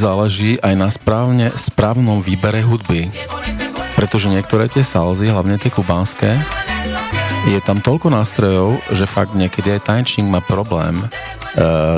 Záleží 0.00 0.56
aj 0.64 0.74
na 0.80 0.88
správne, 0.88 1.52
správnom 1.60 2.24
výbere 2.24 2.64
hudby. 2.64 3.12
Pretože 3.92 4.32
niektoré 4.32 4.72
tie 4.72 4.80
salzy, 4.80 5.28
hlavne 5.28 5.60
tie 5.60 5.68
kubánske, 5.68 6.40
je 7.52 7.60
tam 7.60 7.84
toľko 7.84 8.08
nástrojov, 8.08 8.80
že 8.96 9.04
fakt 9.04 9.36
niekedy 9.36 9.76
aj 9.76 9.84
tančník 9.84 10.28
má 10.28 10.40
problém 10.40 10.96
e, 11.00 11.06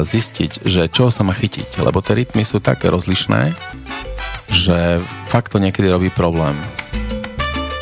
zistiť, 0.02 0.66
že 0.66 0.90
čo 0.90 1.14
sa 1.14 1.22
má 1.22 1.30
chytiť. 1.30 1.78
Lebo 1.78 2.02
tie 2.02 2.18
rytmy 2.18 2.42
sú 2.42 2.58
také 2.58 2.90
rozlišné, 2.90 3.54
že 4.50 4.98
fakt 5.30 5.54
to 5.54 5.62
niekedy 5.62 5.86
robí 5.86 6.10
problém. 6.10 6.58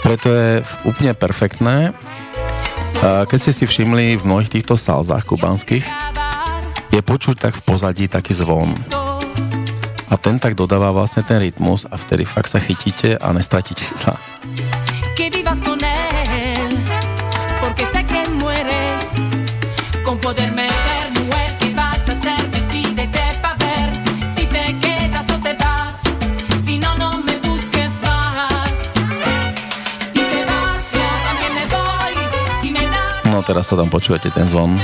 Preto 0.04 0.28
je 0.32 0.60
úplne 0.84 1.16
perfektné, 1.16 1.76
e, 1.88 1.92
keď 3.24 3.38
ste 3.40 3.52
si 3.56 3.64
všimli 3.64 4.20
v 4.20 4.26
mnohých 4.28 4.52
týchto 4.52 4.76
salzách 4.76 5.24
kubanských, 5.24 5.84
je 6.92 7.00
počuť 7.00 7.36
tak 7.40 7.54
v 7.56 7.64
pozadí 7.64 8.04
taký 8.10 8.36
zvon 8.36 8.76
a 10.10 10.18
ten 10.18 10.42
tak 10.42 10.58
dodáva 10.58 10.90
vlastne 10.90 11.22
ten 11.22 11.38
rytmus 11.38 11.86
a 11.86 11.94
vtedy 11.94 12.26
fakt 12.26 12.50
sa 12.50 12.58
chytíte 12.58 13.14
a 13.14 13.30
nestratíte 13.30 13.86
sa. 13.94 14.18
Que 15.14 15.30
vivas 15.30 15.62
con 15.62 15.78
él, 15.78 16.74
porque 17.62 17.86
sé 17.94 18.02
que 18.02 18.26
mueres 18.42 19.06
con 20.02 20.18
poderme 20.18 20.66
ver, 20.66 21.06
mujer, 21.14 21.50
¿qué 21.62 21.70
vas 21.74 22.02
a 22.10 22.12
hacer? 22.12 22.42
Decídete 22.50 23.38
pa' 23.38 23.54
ver 23.62 23.88
si 24.34 24.44
te 24.50 24.74
quedas 24.82 25.30
o 25.30 25.38
te 25.38 25.54
vas, 25.54 26.02
si 26.66 26.78
no, 26.82 26.90
no 26.98 27.22
me 27.22 27.38
busques 27.46 27.94
más. 28.02 28.74
Si 30.10 30.18
te 30.18 30.40
vas, 30.42 30.82
yo 30.90 31.06
también 31.22 31.52
me 31.54 31.64
voy, 31.70 32.14
si 32.60 32.68
me 32.74 32.82
das... 32.82 33.24
No 33.30 33.46
teraz 33.46 33.70
to 33.70 33.78
tam 33.78 33.86
počujete, 33.86 34.34
ten 34.34 34.48
zvon. 34.50 34.74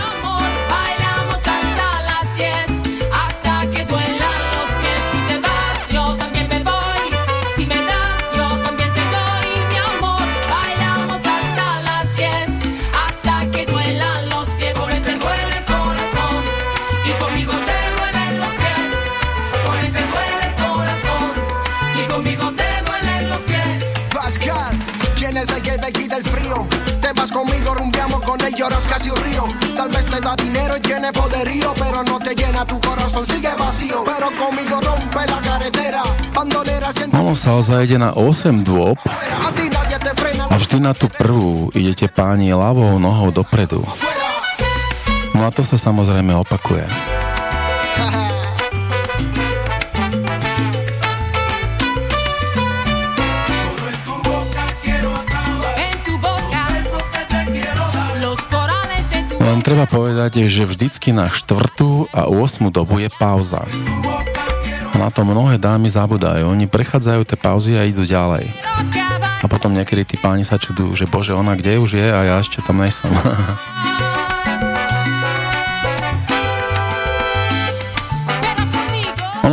Sa 37.47 37.79
ide 37.87 37.95
na 37.95 38.11
8 38.11 38.67
dôb 38.67 38.99
a 40.51 40.55
vždy 40.59 40.83
na 40.83 40.91
tú 40.99 41.07
prvú 41.07 41.71
idete 41.79 42.11
páni 42.11 42.51
ľavou 42.51 42.99
nohou 42.99 43.31
dopredu. 43.31 43.87
No 45.31 45.47
a 45.47 45.55
to 45.55 45.63
sa 45.63 45.79
samozrejme 45.79 46.35
opakuje. 46.43 46.83
Len 59.39 59.59
treba 59.63 59.87
povedať, 59.87 60.51
že 60.51 60.67
vždycky 60.67 61.15
na 61.15 61.31
štvrtú 61.31 62.11
a 62.11 62.27
8 62.27 62.75
dobu 62.75 62.99
je 63.03 63.11
pauza. 63.15 63.63
Na 64.95 65.11
to 65.11 65.27
mnohé 65.27 65.59
dámy 65.59 65.91
zabudajú. 65.91 66.47
Oni 66.47 66.71
prechádzajú 66.71 67.27
tie 67.27 67.35
pauzy 67.35 67.75
a 67.75 67.83
idú 67.83 68.07
ďalej. 68.07 68.47
A 69.43 69.47
potom 69.51 69.75
niekedy 69.75 70.07
tí 70.07 70.17
páni 70.21 70.47
sa 70.47 70.63
čudujú, 70.63 70.95
že 70.95 71.11
bože, 71.11 71.35
ona 71.35 71.59
kde 71.59 71.83
už 71.83 71.99
je 71.99 72.07
a 72.07 72.21
ja 72.23 72.39
ešte 72.39 72.63
tam 72.63 72.79
nejsem. 72.79 73.11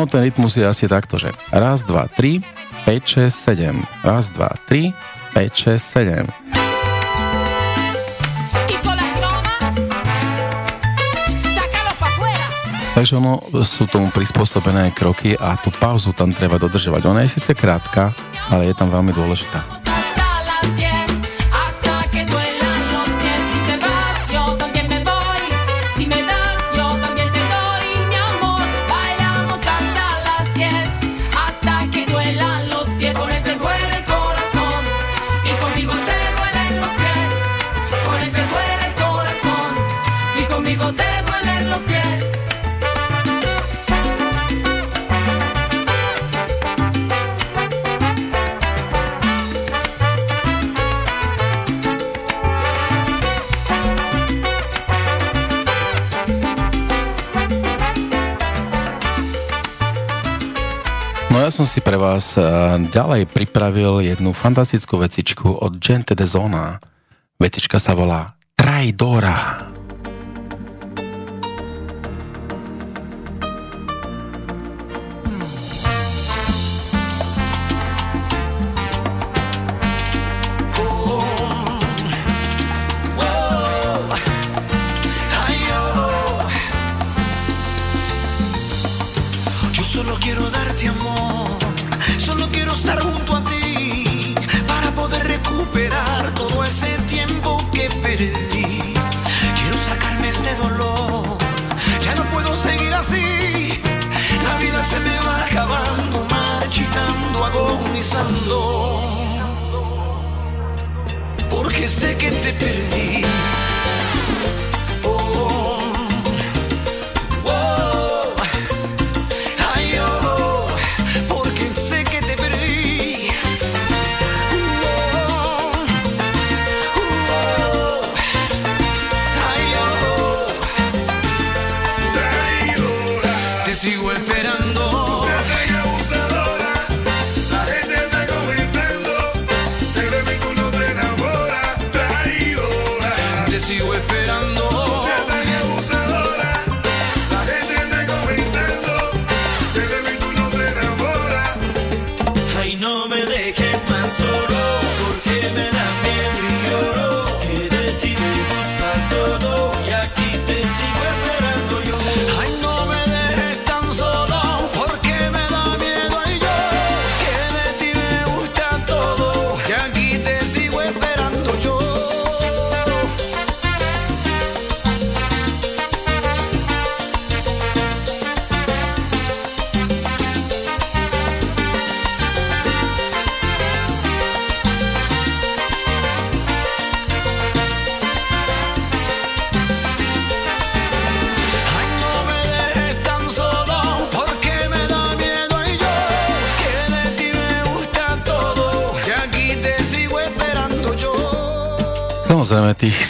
ono 0.03 0.11
ten 0.11 0.19
rytmus 0.27 0.59
je 0.59 0.67
asi 0.67 0.83
takto, 0.91 1.15
že 1.15 1.31
raz, 1.47 1.87
dva, 1.87 2.11
tri, 2.11 2.43
5, 2.83 3.31
6, 3.31 3.71
7. 3.71 4.03
Raz, 4.03 4.27
dva, 4.35 4.51
tri, 4.67 4.91
5, 5.31 5.79
6, 5.79 6.27
7. 6.27 6.42
Takže 12.93 13.17
ono 13.17 13.41
sú 13.65 13.89
tomu 13.89 14.13
prispôsobené 14.13 14.93
kroky 14.93 15.33
a 15.33 15.57
tú 15.57 15.73
pauzu 15.73 16.13
tam 16.13 16.29
treba 16.29 16.61
dodržovať. 16.61 17.01
Ona 17.09 17.25
je 17.25 17.41
síce 17.41 17.51
krátka, 17.57 18.13
ale 18.53 18.69
je 18.69 18.75
tam 18.77 18.93
veľmi 18.93 19.09
dôležitá. 19.09 19.82
Vás 62.13 62.37
eh, 62.37 62.45
ďalej 62.93 63.25
pripravil 63.25 64.05
jednu 64.05 64.37
fantastickú 64.37 65.01
vecičku 65.01 65.49
od 65.49 65.81
Gente 65.81 66.13
de 66.13 66.29
Zona. 66.29 66.77
Vetička 67.41 67.81
sa 67.81 67.97
volá 67.97 68.37
Traidora. 68.53 69.62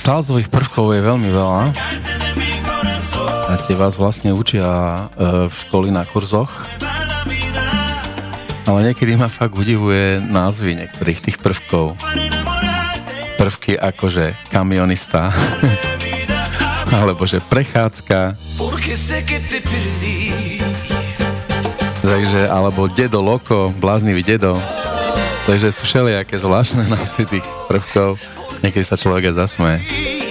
Salzových 0.03 0.51
prvkov 0.51 0.91
je 0.91 0.99
veľmi 0.99 1.29
veľa. 1.31 1.71
A 3.47 3.55
tie 3.63 3.71
vás 3.71 3.95
vlastne 3.95 4.35
učia 4.35 4.67
e, 4.67 5.01
v 5.47 5.55
školy 5.55 5.95
na 5.95 6.03
kurzoch. 6.03 6.51
Ale 8.67 8.91
niekedy 8.91 9.15
ma 9.15 9.31
fakt 9.31 9.55
udivuje 9.55 10.19
názvy 10.19 10.75
niektorých 10.75 11.19
tých 11.23 11.37
prvkov. 11.39 11.95
Prvky 13.39 13.79
akože 13.79 14.35
kamionista. 14.51 15.31
alebo 16.99 17.23
že 17.23 17.39
prechádzka. 17.39 18.35
Takže, 22.03 22.41
alebo 22.51 22.91
dedo 22.91 23.23
loko, 23.23 23.71
bláznivý 23.79 24.19
dedo. 24.19 24.59
Takže 25.47 25.71
sú 25.71 25.87
všelijaké 25.87 26.35
zvláštne 26.43 26.87
názvy 26.99 27.39
tých 27.39 27.47
prvkov. 27.71 28.19
Niekedy 28.63 28.85
sa 28.87 28.95
človek 28.95 29.29
aj 29.29 29.35
zasmeje. 29.43 30.22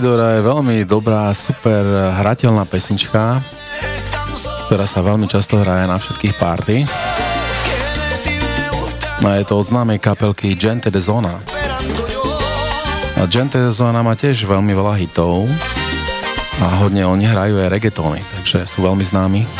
Traidora 0.00 0.40
je 0.40 0.48
veľmi 0.48 0.76
dobrá, 0.88 1.28
super 1.36 1.84
hrateľná 2.16 2.64
pesnička, 2.64 3.44
ktorá 4.64 4.88
sa 4.88 5.04
veľmi 5.04 5.28
často 5.28 5.60
hraje 5.60 5.84
na 5.84 6.00
všetkých 6.00 6.40
party. 6.40 6.88
No 9.20 9.28
je 9.36 9.44
to 9.44 9.60
od 9.60 9.68
známej 9.68 10.00
kapelky 10.00 10.56
Gente 10.56 10.88
de 10.88 10.96
Zona. 11.04 11.44
A 13.12 13.28
Gente 13.28 13.60
de 13.60 13.68
Zona 13.68 14.00
má 14.00 14.16
tiež 14.16 14.48
veľmi 14.48 14.72
veľa 14.72 14.96
hitov 15.04 15.44
a 16.64 16.80
hodne 16.80 17.04
oni 17.04 17.28
hrajú 17.28 17.60
aj 17.60 17.68
reggaetony, 17.68 18.24
takže 18.40 18.64
sú 18.64 18.80
veľmi 18.80 19.04
známi. 19.04 19.59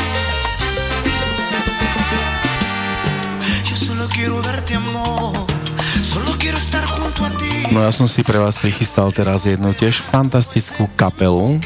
No 7.71 7.87
ja 7.87 7.95
som 7.95 8.11
si 8.11 8.27
pre 8.27 8.35
vás 8.35 8.59
prichystal 8.59 9.15
teraz 9.15 9.47
jednu 9.47 9.71
tiež 9.71 10.03
fantastickú 10.03 10.91
kapelu, 10.99 11.63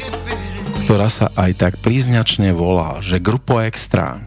ktorá 0.85 1.09
sa 1.09 1.33
aj 1.33 1.51
tak 1.57 1.73
príznačne 1.81 2.53
volá, 2.53 3.01
že 3.01 3.17
Grupo 3.17 3.57
Extra. 3.57 4.21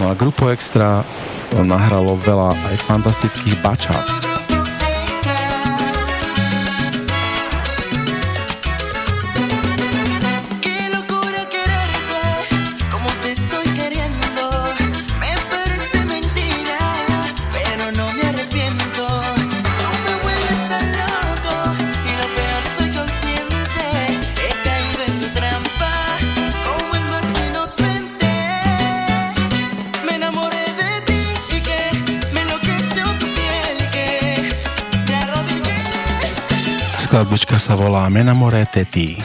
No 0.00 0.08
a 0.08 0.16
Grupo 0.16 0.48
Extra 0.48 1.04
nahralo 1.52 2.16
veľa 2.16 2.56
aj 2.56 2.76
fantastických 2.88 3.60
bačát. 3.60 4.27
Skladbička 37.18 37.58
sa 37.58 37.74
volá 37.74 38.06
Menamore 38.14 38.62
Teti. 38.70 39.18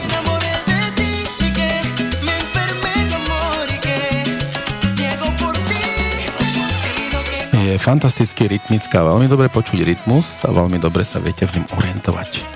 Je 7.54 7.78
fantasticky 7.78 8.50
rytmická, 8.50 8.98
veľmi 8.98 9.30
dobre 9.30 9.46
počuť 9.46 9.86
rytmus 9.86 10.42
a 10.42 10.50
veľmi 10.50 10.82
dobre 10.82 11.06
sa 11.06 11.22
viete 11.22 11.46
v 11.46 11.62
ňom 11.62 11.70
orientovať. 11.78 12.53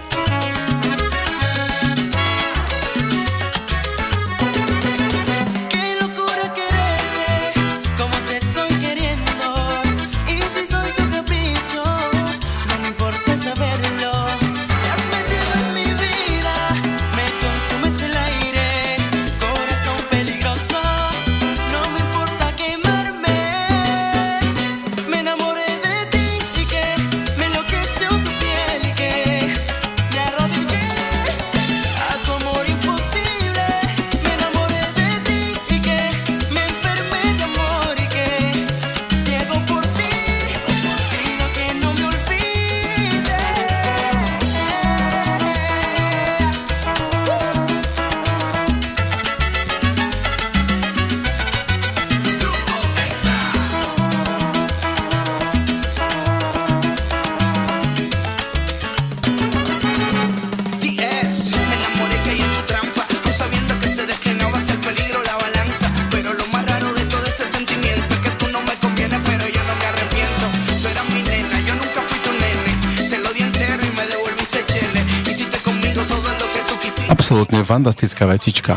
Fantastická 77.89 78.29
vecička. 78.29 78.77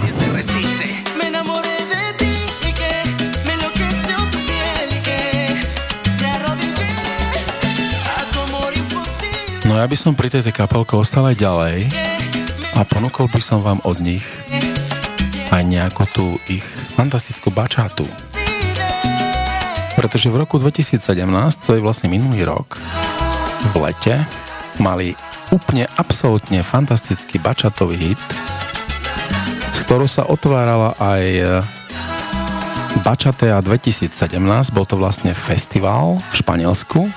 No 9.68 9.76
ja 9.76 9.84
by 9.84 9.98
som 10.00 10.16
pri 10.16 10.32
tejto 10.32 10.56
kapelke 10.56 10.96
ostal 10.96 11.28
aj 11.28 11.36
ďalej 11.44 11.92
a 12.72 12.88
ponúkol 12.88 13.28
by 13.28 13.44
som 13.44 13.60
vám 13.60 13.84
od 13.84 14.00
nich 14.00 14.24
aj 15.52 15.64
nejakú 15.68 16.08
tú 16.16 16.40
ich 16.48 16.64
fantastickú 16.96 17.52
bačátu. 17.52 18.08
Pretože 20.00 20.32
v 20.32 20.40
roku 20.40 20.56
2017, 20.56 21.04
to 21.68 21.76
je 21.76 21.84
vlastne 21.84 22.08
minulý 22.08 22.48
rok, 22.48 22.80
v 23.76 23.92
lete, 23.92 24.24
mali 24.80 25.20
úplne 25.52 25.84
absolútne 26.00 26.64
fantastický 26.64 27.44
bačatový 27.44 28.16
hit, 28.16 28.41
s 29.82 29.90
ktorou 29.90 30.06
sa 30.06 30.30
otvárala 30.30 30.94
aj 31.02 31.26
Bačatea 33.02 33.58
2017, 33.66 34.38
bol 34.78 34.86
to 34.86 34.94
vlastne 34.94 35.34
festival 35.34 36.22
v 36.22 36.34
Španielsku, 36.38 37.10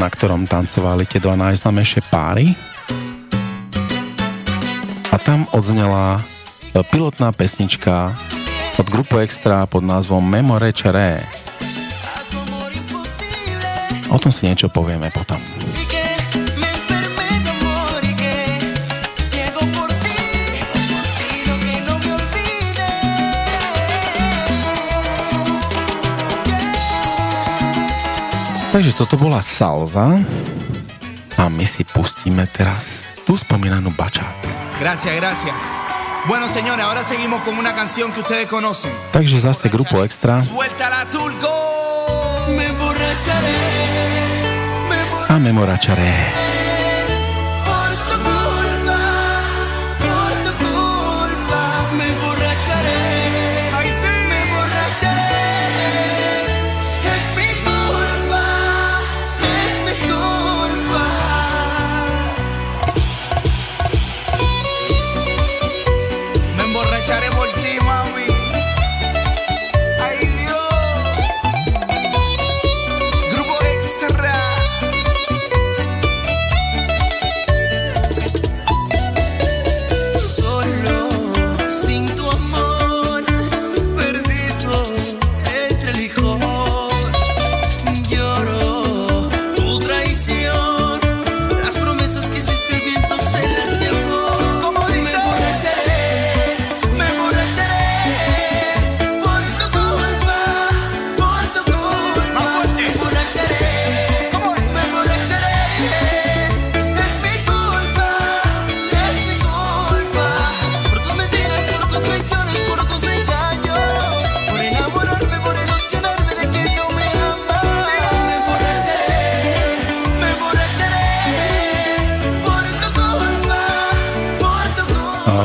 na 0.00 0.08
ktorom 0.08 0.48
tancovali 0.48 1.04
tie 1.04 1.20
dva 1.20 1.36
najznámejšie 1.36 2.08
páry. 2.08 2.56
A 5.12 5.16
tam 5.20 5.44
odznela 5.52 6.24
e, 6.72 6.80
pilotná 6.88 7.36
pesnička 7.36 8.16
od 8.80 8.88
grupu 8.88 9.20
Extra 9.20 9.68
pod 9.68 9.84
názvom 9.84 10.24
Memore 10.24 10.72
Čeré. 10.72 11.20
O 14.08 14.16
tom 14.16 14.32
si 14.32 14.48
niečo 14.48 14.72
povieme 14.72 15.12
potom. 15.12 15.41
Takže 28.72 28.96
toto 28.96 29.20
bola 29.20 29.44
salza 29.44 30.16
a 31.36 31.44
my 31.52 31.66
si 31.68 31.84
pustíme 31.84 32.48
teraz 32.48 33.04
tú 33.28 33.36
spomínanú 33.36 33.92
bačátu. 33.92 34.48
Gracias, 34.80 35.12
gracias. 35.12 35.54
Bueno, 36.24 36.48
señores, 36.48 36.80
ahora 36.80 37.04
seguimos 37.04 37.42
con 37.42 37.58
una 37.58 37.74
canción 37.74 38.12
que 38.12 38.20
ustedes 38.20 38.48
conocen. 38.48 38.90
Takže 39.12 39.40
zase 39.40 39.68
grupo 39.68 40.02
Extra. 40.04 40.40
Suéltala, 40.40 41.04
Turco. 41.10 41.52
Me 42.48 42.64
emborracharé. 42.64 43.58
A 45.28 45.38
memoracharé. 45.38 46.51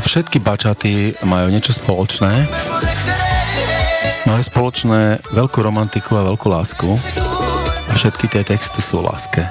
Všetky 0.07 0.39
bačaty 0.39 1.19
majú 1.27 1.51
niečo 1.51 1.75
spoločné. 1.75 2.31
Majú 4.23 4.41
spoločné 4.41 5.19
veľkú 5.35 5.59
romantiku 5.59 6.15
a 6.15 6.23
veľkú 6.23 6.47
lásku. 6.47 6.87
A 7.87 7.91
všetky 7.91 8.31
tie 8.31 8.47
texty 8.47 8.79
sú 8.79 9.03
láske. 9.03 9.43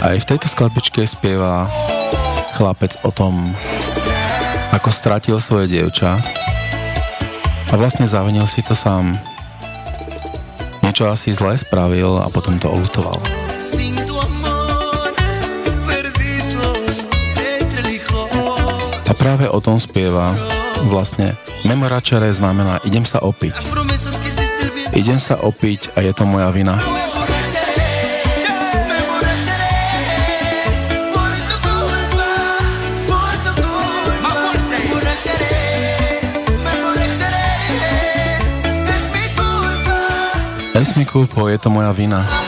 Aj 0.00 0.16
v 0.16 0.24
tejto 0.24 0.48
skladbičke 0.48 1.04
spieva 1.04 1.68
chlapec 2.56 2.96
o 3.04 3.12
tom, 3.12 3.52
ako 4.72 4.88
stratil 4.88 5.36
svoje 5.36 5.68
dievča 5.68 6.16
a 7.68 7.74
vlastne 7.76 8.08
zavinil 8.08 8.48
si 8.48 8.64
to 8.64 8.72
sám. 8.72 9.12
Niečo 10.80 11.12
asi 11.12 11.28
zle 11.36 11.52
spravil 11.60 12.24
a 12.24 12.32
potom 12.32 12.56
to 12.56 12.72
olutoval. 12.72 13.20
Práve 19.26 19.50
o 19.50 19.58
tom 19.58 19.82
spieva 19.82 20.30
vlastne 20.86 21.34
Memoračare 21.66 22.30
znamená 22.30 22.78
idem 22.86 23.02
sa 23.02 23.18
opiť. 23.26 23.74
Idem 24.94 25.18
sa 25.18 25.34
opiť 25.42 25.98
a 25.98 26.06
je 26.06 26.14
to 26.14 26.22
moja 26.22 26.46
vina. 26.54 26.78
Es 40.78 40.94
mi 40.94 41.02
culpo, 41.02 41.50
je 41.50 41.58
to 41.58 41.66
moja 41.66 41.90
vina. 41.90 42.45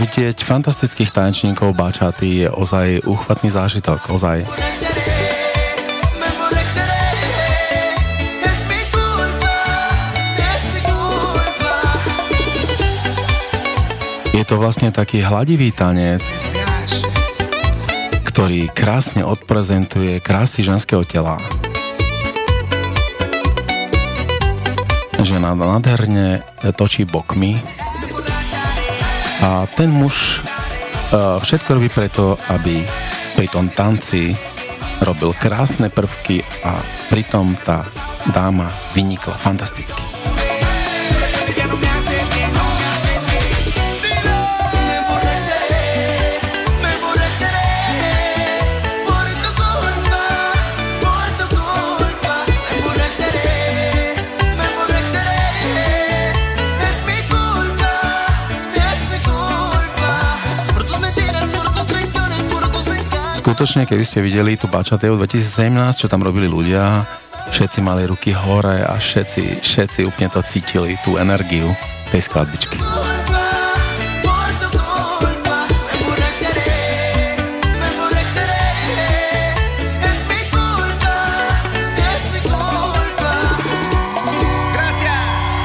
Vidieť 0.00 0.48
fantastických 0.48 1.12
tanečníkov 1.12 1.76
bačaty 1.76 2.44
je 2.44 2.48
ozaj 2.48 3.04
úchvatný 3.04 3.52
zážitok, 3.52 4.00
ozaj. 4.08 4.48
Je 14.32 14.44
to 14.48 14.56
vlastne 14.56 14.88
taký 14.88 15.20
hladivý 15.20 15.68
tanec, 15.68 16.24
ktorý 18.24 18.72
krásne 18.72 19.20
odprezentuje 19.20 20.16
krásy 20.24 20.64
ženského 20.64 21.04
tela. 21.04 21.36
Žena 25.20 25.52
nádherne 25.52 26.40
točí 26.72 27.04
bokmi, 27.04 27.60
a 29.40 29.64
ten 29.72 29.88
muž 29.88 30.40
uh, 30.40 31.40
všetko 31.40 31.80
robí 31.80 31.88
preto, 31.88 32.36
aby 32.52 32.84
pri 33.36 33.46
tom 33.48 33.72
tanci 33.72 34.36
robil 35.00 35.32
krásne 35.32 35.88
prvky 35.88 36.44
a 36.64 36.84
pritom 37.08 37.56
tá 37.64 37.88
dáma 38.28 38.68
vynikla 38.92 39.32
fantasticky. 39.40 40.09
Skutočne, 63.60 63.84
keby 63.84 64.04
ste 64.08 64.24
videli 64.24 64.56
tú 64.56 64.72
Bačateu 64.72 65.20
2017, 65.20 66.00
čo 66.00 66.08
tam 66.08 66.24
robili 66.24 66.48
ľudia, 66.48 67.04
všetci 67.52 67.84
mali 67.84 68.08
ruky 68.08 68.32
hore 68.32 68.80
a 68.80 68.96
všetci, 68.96 69.60
všetci 69.60 70.08
úplne 70.08 70.32
to 70.32 70.40
cítili, 70.40 70.96
tú 71.04 71.20
energiu 71.20 71.68
tej 72.08 72.24
skladbičky. 72.24 72.80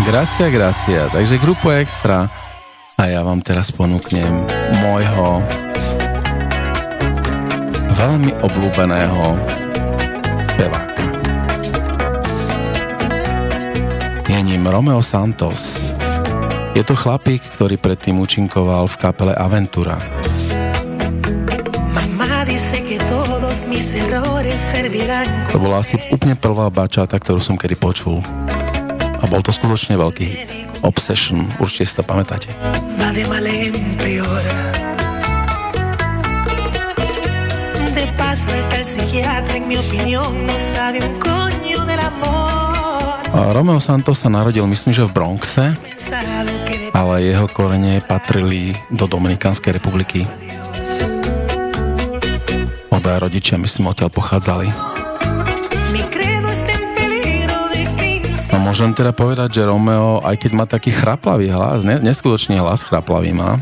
Gracia, 0.03 0.51
gracia. 0.51 1.07
Takže 1.15 1.39
grupo 1.39 1.71
Extra 1.71 2.27
a 2.99 3.03
ja 3.07 3.23
vám 3.23 3.39
teraz 3.39 3.71
ponúknem 3.71 4.43
môjho 4.83 5.39
veľmi 8.05 8.37
obľúbeného 8.37 9.33
speváka. 10.53 11.05
Je 14.29 14.39
ním 14.45 14.69
Romeo 14.69 15.01
Santos. 15.01 15.81
Je 16.77 16.85
to 16.85 16.93
chlapík, 16.93 17.41
ktorý 17.57 17.81
predtým 17.81 18.21
účinkoval 18.21 18.85
v 18.85 18.95
kapele 19.01 19.33
Aventura. 19.33 19.97
To 25.49 25.57
bola 25.57 25.81
asi 25.81 25.97
úplne 26.13 26.37
prvá 26.37 26.69
bačata, 26.69 27.17
ktorú 27.17 27.41
som 27.41 27.57
kedy 27.57 27.73
počul 27.73 28.21
a 29.17 29.25
bol 29.25 29.41
to 29.41 29.49
skutočne 29.49 29.97
veľký 29.97 30.25
hit. 30.29 30.49
Obsession, 30.85 31.49
určite 31.57 31.89
si 31.89 31.93
to 31.97 32.05
pamätáte. 32.05 32.53
A 43.35 43.51
Romeo 43.51 43.83
Santos 43.83 44.23
sa 44.23 44.31
narodil, 44.31 44.63
myslím, 44.63 44.95
že 44.95 45.03
v 45.03 45.11
Bronxe, 45.11 45.75
ale 46.95 47.27
jeho 47.27 47.51
korene 47.51 47.99
patrili 47.99 48.71
do 48.87 49.03
Dominikánskej 49.11 49.75
republiky. 49.75 50.23
Obaja 52.87 53.27
rodičia, 53.27 53.59
myslím, 53.59 53.91
odtiaľ 53.91 54.07
pochádzali. 54.07 54.71
No 58.55 58.57
môžem 58.63 58.95
teda 58.95 59.11
povedať, 59.11 59.59
že 59.59 59.67
Romeo, 59.67 60.23
aj 60.23 60.39
keď 60.39 60.51
má 60.55 60.63
taký 60.63 60.95
chraplavý 60.95 61.51
hlas, 61.51 61.83
ne, 61.83 61.99
neskutočný 61.99 62.55
hlas 62.63 62.87
chraplavý 62.87 63.35
má, 63.35 63.59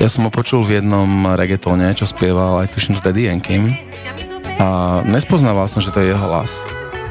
ja 0.00 0.08
som 0.08 0.24
ho 0.24 0.32
počul 0.32 0.64
v 0.64 0.80
jednom 0.80 1.36
reggaetone, 1.36 1.92
čo 1.92 2.08
spieval 2.08 2.64
aj 2.64 2.72
tuším 2.72 2.96
s 2.96 3.04
Daddy 3.04 3.28
Yankim 3.28 3.76
a 4.56 5.00
nespoznával 5.04 5.68
som, 5.68 5.84
že 5.84 5.92
to 5.92 6.00
je 6.00 6.16
jeho 6.16 6.24
hlas. 6.24 6.48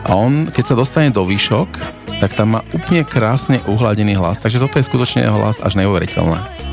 A 0.10 0.18
on, 0.18 0.50
keď 0.50 0.74
sa 0.74 0.76
dostane 0.76 1.14
do 1.14 1.22
výšok, 1.22 1.70
tak 2.18 2.34
tam 2.34 2.58
má 2.58 2.66
úplne 2.74 3.06
krásne 3.06 3.62
uhladený 3.70 4.18
hlas, 4.18 4.42
takže 4.42 4.58
toto 4.58 4.82
je 4.82 4.90
skutočne 4.90 5.22
jeho 5.22 5.38
hlas 5.38 5.62
až 5.62 5.78
neuveriteľné. 5.78 6.68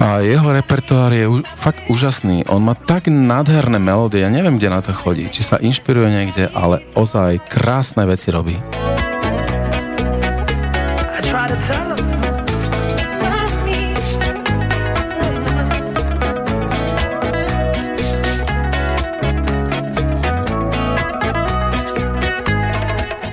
A 0.00 0.24
jeho 0.24 0.48
repertoár 0.48 1.12
je 1.12 1.28
fakt 1.60 1.84
úžasný. 1.92 2.48
On 2.48 2.64
má 2.64 2.72
tak 2.72 3.12
nádherné 3.12 3.76
melódie, 3.76 4.24
ja 4.24 4.32
neviem, 4.32 4.56
kde 4.56 4.72
na 4.72 4.80
to 4.80 4.96
chodí. 4.96 5.28
Či 5.28 5.44
sa 5.44 5.56
inšpiruje 5.60 6.08
niekde, 6.08 6.48
ale 6.56 6.80
ozaj 6.96 7.36
krásne 7.52 8.08
veci 8.08 8.32
robí. 8.32 8.56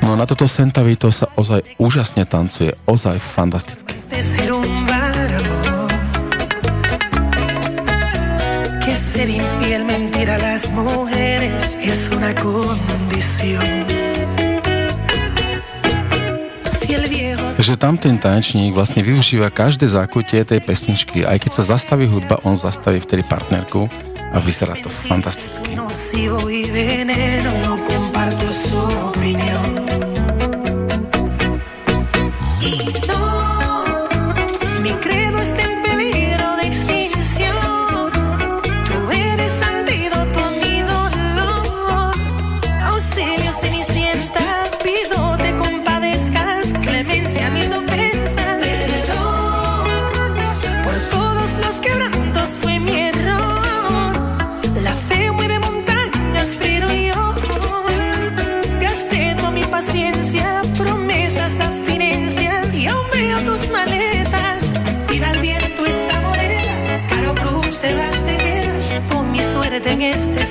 No 0.03 0.19
na 0.19 0.27
toto 0.27 0.51
Sentavito 0.51 1.07
sa 1.15 1.31
ozaj 1.39 1.63
úžasne 1.79 2.27
tancuje, 2.27 2.75
ozaj 2.83 3.23
fantasticky. 3.23 3.96
Že 17.67 17.75
tam 17.75 17.99
ten 17.99 18.15
tanečník 18.15 18.71
vlastne 18.71 19.03
využíva 19.03 19.51
každé 19.51 19.91
zákutie 19.91 20.47
tej 20.47 20.63
pesničky. 20.63 21.27
Aj 21.27 21.35
keď 21.35 21.59
sa 21.59 21.75
zastaví 21.75 22.07
hudba, 22.07 22.39
on 22.47 22.55
zastaví 22.55 23.03
vtedy 23.03 23.27
partnerku 23.27 23.91
a 24.31 24.39
vyzerá 24.39 24.79
to 24.79 24.87
fantasticky. 24.87 25.75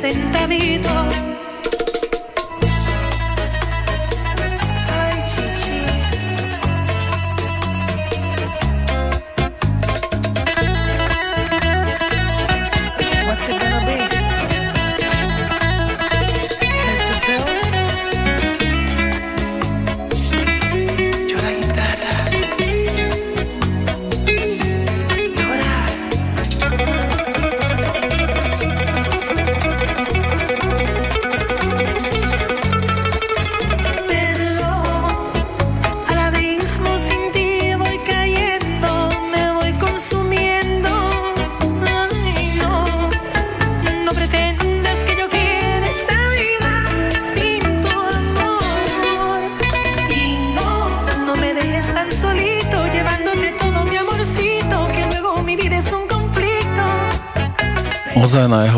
Ozaj 0.06 0.85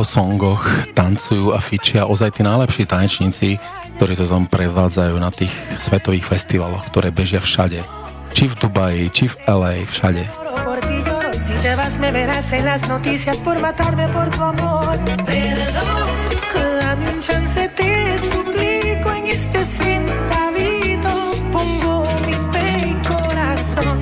songoch 0.08 0.64
tancujú 0.96 1.52
a 1.52 1.60
fičia 1.60 2.08
ozaj 2.08 2.40
tí 2.40 2.42
najlepší 2.42 2.88
tanečníci, 2.88 3.60
ktorí 4.00 4.16
to 4.16 4.24
tam 4.24 4.48
prevádzajú 4.48 5.20
na 5.20 5.28
tých 5.28 5.52
svetových 5.76 6.24
festivaloch, 6.24 6.88
ktoré 6.88 7.12
bežia 7.12 7.44
všade. 7.44 7.84
Či 8.32 8.48
v 8.48 8.54
Dubaji, 8.56 9.04
či 9.12 9.28
v 9.28 9.36
LA, 9.44 9.84
všade. 9.84 10.24
Centavito 19.78 21.28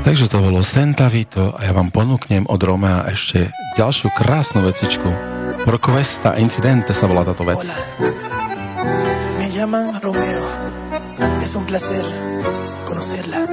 Takže 0.07 0.31
to 0.31 0.39
bolo 0.39 0.63
Sentavito 0.63 1.51
a 1.59 1.67
ja 1.67 1.75
vám 1.75 1.91
ponúknem 1.91 2.47
od 2.47 2.63
Romea 2.63 3.11
ešte 3.11 3.51
ďalšiu 3.75 4.07
krásnu 4.15 4.63
vecičku. 4.63 5.11
Proquesta 5.67 6.39
Incidente 6.39 6.95
sa 6.95 7.11
volá 7.11 7.27
táto 7.27 7.43
vec. 7.43 7.59
Me 9.37 9.51
llaman 9.51 10.01
Romeo. 10.01 10.45
Es 11.43 11.57
un 11.57 11.67
placer 11.67 12.05
conocerla. 12.87 13.51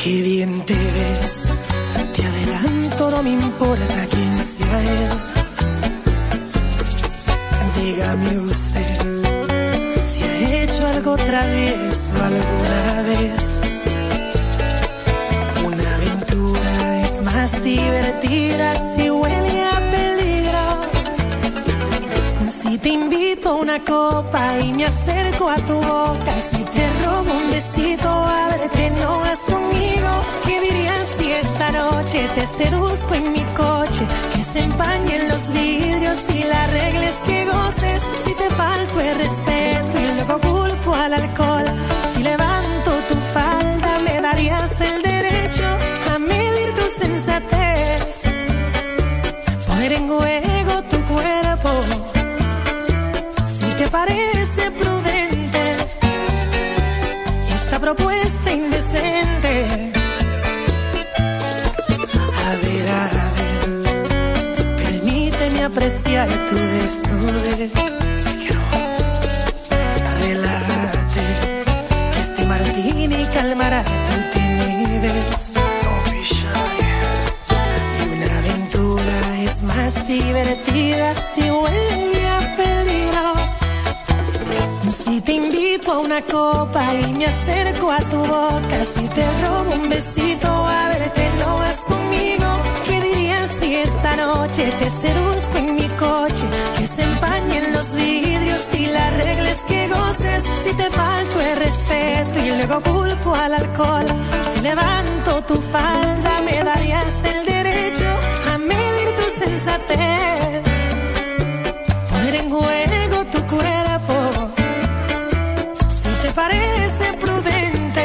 Qué 0.00 0.22
bien 0.22 0.64
te 0.64 0.72
ves. 0.72 1.52
Te 2.14 2.24
adelanto 2.24 3.10
no 3.10 3.22
me 3.22 3.30
importa 3.36 4.06
quién 4.08 4.38
sea 4.38 4.80
él. 4.80 5.10
Dígame 7.76 8.38
usted 8.48 8.88
si 10.00 10.22
ha 10.22 10.62
hecho 10.62 10.86
algo 10.88 11.16
travieso 11.18 12.14
alguna 12.24 13.02
vez. 13.02 13.60
Una 15.68 15.94
aventura 15.96 17.02
es 17.04 17.22
más 17.22 17.62
divertida 17.62 18.74
si 18.96 19.05
te 22.86 22.92
invito 22.92 23.48
a 23.48 23.54
una 23.54 23.80
copa 23.80 24.60
y 24.60 24.72
me 24.72 24.84
acerco 24.84 25.50
a 25.50 25.56
tu 25.56 25.74
boca, 25.74 26.38
si 26.38 26.62
te 26.62 26.84
robo 27.04 27.32
un 27.32 27.50
besito, 27.50 28.08
ábrete, 28.08 28.92
no 29.02 29.18
vas 29.18 29.40
conmigo. 29.40 30.10
¿Qué 30.46 30.60
dirías 30.60 31.04
si 31.18 31.32
esta 31.32 31.72
noche 31.72 32.28
te 32.32 32.46
seduzco 32.46 33.14
en 33.14 33.32
mi 33.32 33.44
coche? 33.56 34.06
Que 34.32 34.40
se 34.40 34.60
empañen 34.60 35.28
los 35.28 35.52
vidrios 35.52 36.32
y 36.32 36.44
las 36.44 36.70
reglas 36.70 37.14
que 37.26 37.35
tu 66.86 67.10
desnudez. 67.10 67.72
Si 68.18 68.30
quiero, 68.40 68.60
relájate, 70.20 71.24
que 72.12 72.20
este 72.20 72.46
martini 72.46 73.24
calmará 73.32 73.82
tu 73.82 74.38
timidez. 74.38 75.52
Don't 75.54 76.10
be 76.10 76.22
shy. 76.22 76.46
Y 77.98 78.08
una 78.14 78.38
aventura 78.38 79.18
es 79.42 79.62
más 79.64 80.06
divertida 80.06 81.12
si 81.14 81.50
huele 81.50 82.28
a 82.28 82.56
peligro. 82.56 83.34
Si 84.88 85.20
te 85.20 85.32
invito 85.32 85.92
a 85.92 85.98
una 85.98 86.20
copa 86.22 86.94
y 86.94 87.12
me 87.14 87.26
acerco 87.26 87.90
a 87.90 87.98
tu 87.98 88.18
boca, 88.18 88.65
luego 102.66 102.82
culpo 102.82 103.34
al 103.34 103.54
alcohol. 103.54 104.06
Si 104.54 104.60
levanto 104.60 105.42
tu 105.44 105.54
falda, 105.54 106.40
me 106.44 106.62
darías 106.62 107.24
el 107.24 107.46
derecho 107.46 108.06
a 108.52 108.58
medir 108.58 109.08
tu 109.18 109.44
sensatez. 109.44 110.62
Poner 112.10 112.34
en 112.34 112.50
juego 112.50 113.24
tu 113.30 113.40
cuerpo 113.46 114.16
si 115.88 116.10
te 116.22 116.30
parece 116.32 117.12
prudente 117.20 118.04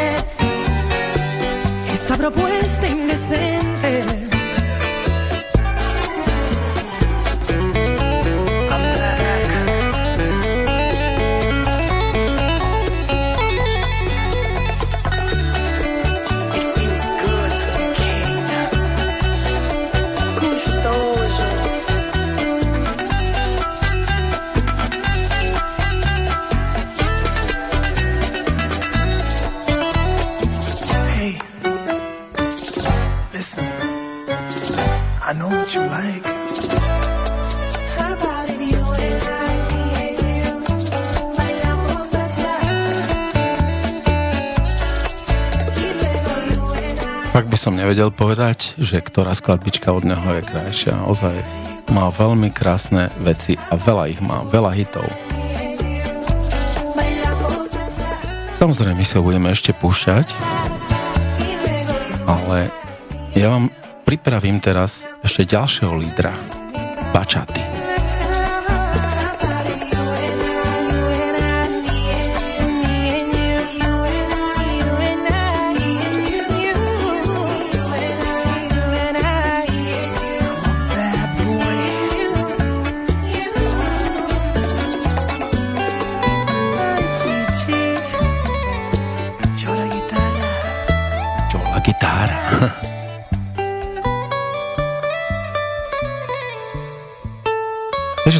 esta 1.94 2.16
propuesta 2.18 2.88
indecente. 2.88 3.81
Nevedel 47.82 48.14
povedať, 48.14 48.78
že 48.78 49.02
ktorá 49.02 49.34
skladbička 49.34 49.90
od 49.90 50.06
neho 50.06 50.38
je 50.38 50.46
krajšia. 50.46 51.10
Ozaj 51.10 51.34
má 51.90 52.14
veľmi 52.14 52.54
krásne 52.54 53.10
veci 53.26 53.58
a 53.58 53.74
veľa 53.74 54.06
ich 54.06 54.22
má, 54.22 54.46
veľa 54.46 54.72
hitov. 54.78 55.06
Samozrejme, 58.62 58.94
my 58.94 59.06
sa 59.06 59.26
budeme 59.26 59.50
ešte 59.50 59.74
púšťať, 59.74 60.30
ale 62.30 62.70
ja 63.34 63.50
vám 63.50 63.74
pripravím 64.06 64.62
teraz 64.62 65.10
ešte 65.26 65.50
ďalšieho 65.50 65.98
lídra, 65.98 66.38
Bačaty. 67.10 67.71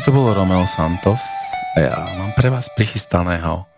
Takže 0.02 0.18
to 0.18 0.18
bolo 0.18 0.34
Romeo 0.34 0.66
Santos. 0.66 1.22
A 1.78 1.86
ja 1.86 2.02
mám 2.18 2.34
pre 2.34 2.50
vás 2.50 2.74
prichystaného 2.74 3.70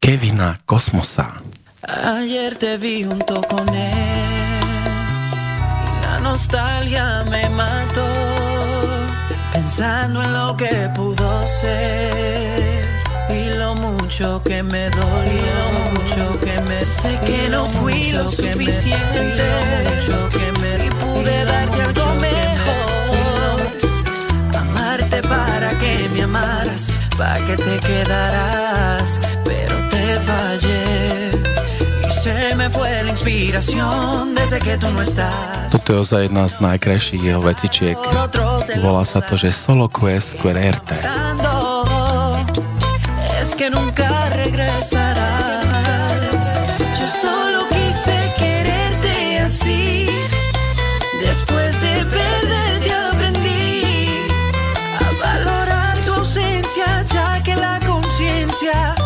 Kevina 0.00 0.56
Kosmosa. 0.64 1.44
Ayer 1.84 2.56
te 2.56 2.80
vi 2.80 3.04
junto 3.04 3.44
con 3.44 3.68
él. 3.68 4.64
Y 5.92 5.96
la 6.08 6.24
nostalgia 6.24 7.28
me 7.28 7.52
mató 7.52 8.08
pensando 9.52 10.24
en 10.24 10.32
lo 10.32 10.56
que 10.56 10.88
pudo 10.96 11.44
ser. 11.44 12.88
Y 13.28 13.52
lo 13.52 13.76
mucho 13.76 14.40
que 14.48 14.64
me 14.64 14.88
dolió, 14.88 15.36
y 15.36 15.40
lo 15.52 15.66
mucho 15.92 16.40
que 16.40 16.56
me 16.64 16.80
sé 16.80 17.20
que 17.28 17.52
no 17.52 17.68
fui 17.76 18.16
lo 18.16 18.24
suficiente, 18.32 19.20
y 19.20 19.36
lo 19.36 19.52
mucho 19.84 20.16
que 20.32 20.48
me 20.64 20.91
amaras, 26.32 26.98
para 27.18 27.44
que 27.46 27.56
te 27.56 27.78
quedaras, 27.80 29.20
pero 29.44 29.76
te 29.88 30.04
fallé. 30.20 31.30
Y 32.08 32.10
se 32.10 32.54
me 32.56 32.70
fue 32.70 33.02
la 33.04 33.10
inspiración 33.10 34.34
desde 34.34 34.58
que 34.58 34.78
tú 34.78 34.90
no 34.90 35.02
estás. 35.02 35.68
Toto 35.70 35.92
je 35.92 35.98
ozaj 35.98 36.22
jedna 36.22 36.48
z 36.48 36.60
najkrajších 36.60 37.22
jeho 37.22 37.40
vecičiek. 37.40 37.98
Volá 38.80 39.04
sa 39.04 39.20
to, 39.20 39.36
že 39.36 39.52
Solo 39.52 39.88
Quest 39.88 40.40
Quererte. 40.40 40.96
dando, 41.04 41.84
es 43.40 43.54
que 43.54 43.68
nunca 43.70 44.08
regresarás. 44.32 45.64
Yo 46.98 47.08
solo 47.20 47.41
Yeah. 58.60 59.01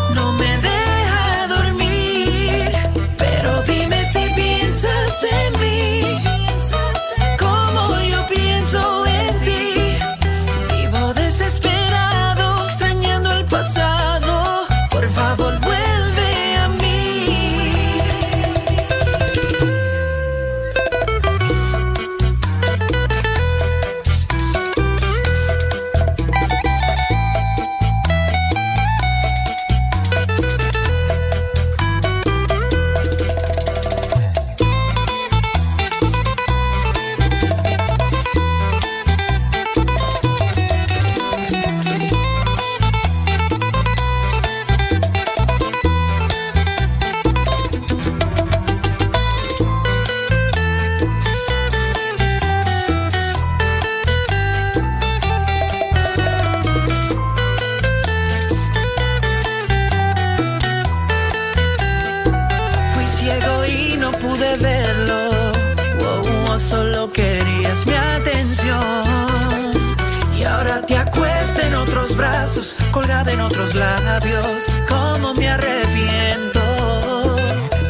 En 73.29 73.41
otros 73.41 73.75
labios, 73.75 74.65
como 74.87 75.33
me 75.33 75.49
arrepiento. 75.49 76.61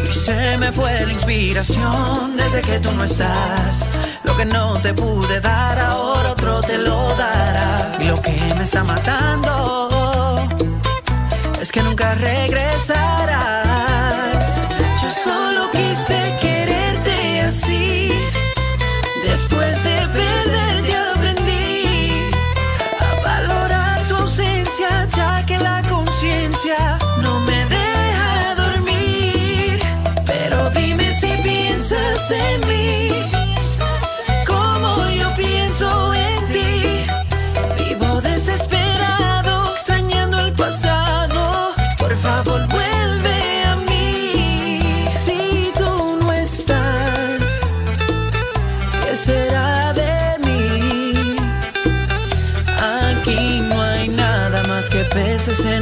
Y 0.10 0.14
se 0.14 0.58
me 0.58 0.72
fue 0.72 1.06
la 1.06 1.14
inspiración 1.14 2.38
desde 2.38 2.62
que 2.62 2.80
tú 2.80 2.92
no 2.94 3.04
estás. 3.04 3.86
Lo 4.24 4.36
que 4.36 4.46
no 4.46 4.74
te 4.82 4.94
pude 4.94 5.40
dar, 5.42 5.80
ahora 5.80 6.32
otro 6.32 6.62
te 6.62 6.78
lo 6.78 7.16
dará. 7.16 7.92
Y 8.00 8.06
lo 8.06 8.22
que 8.22 8.54
me 8.58 8.64
está 8.64 8.84
matando 8.84 9.97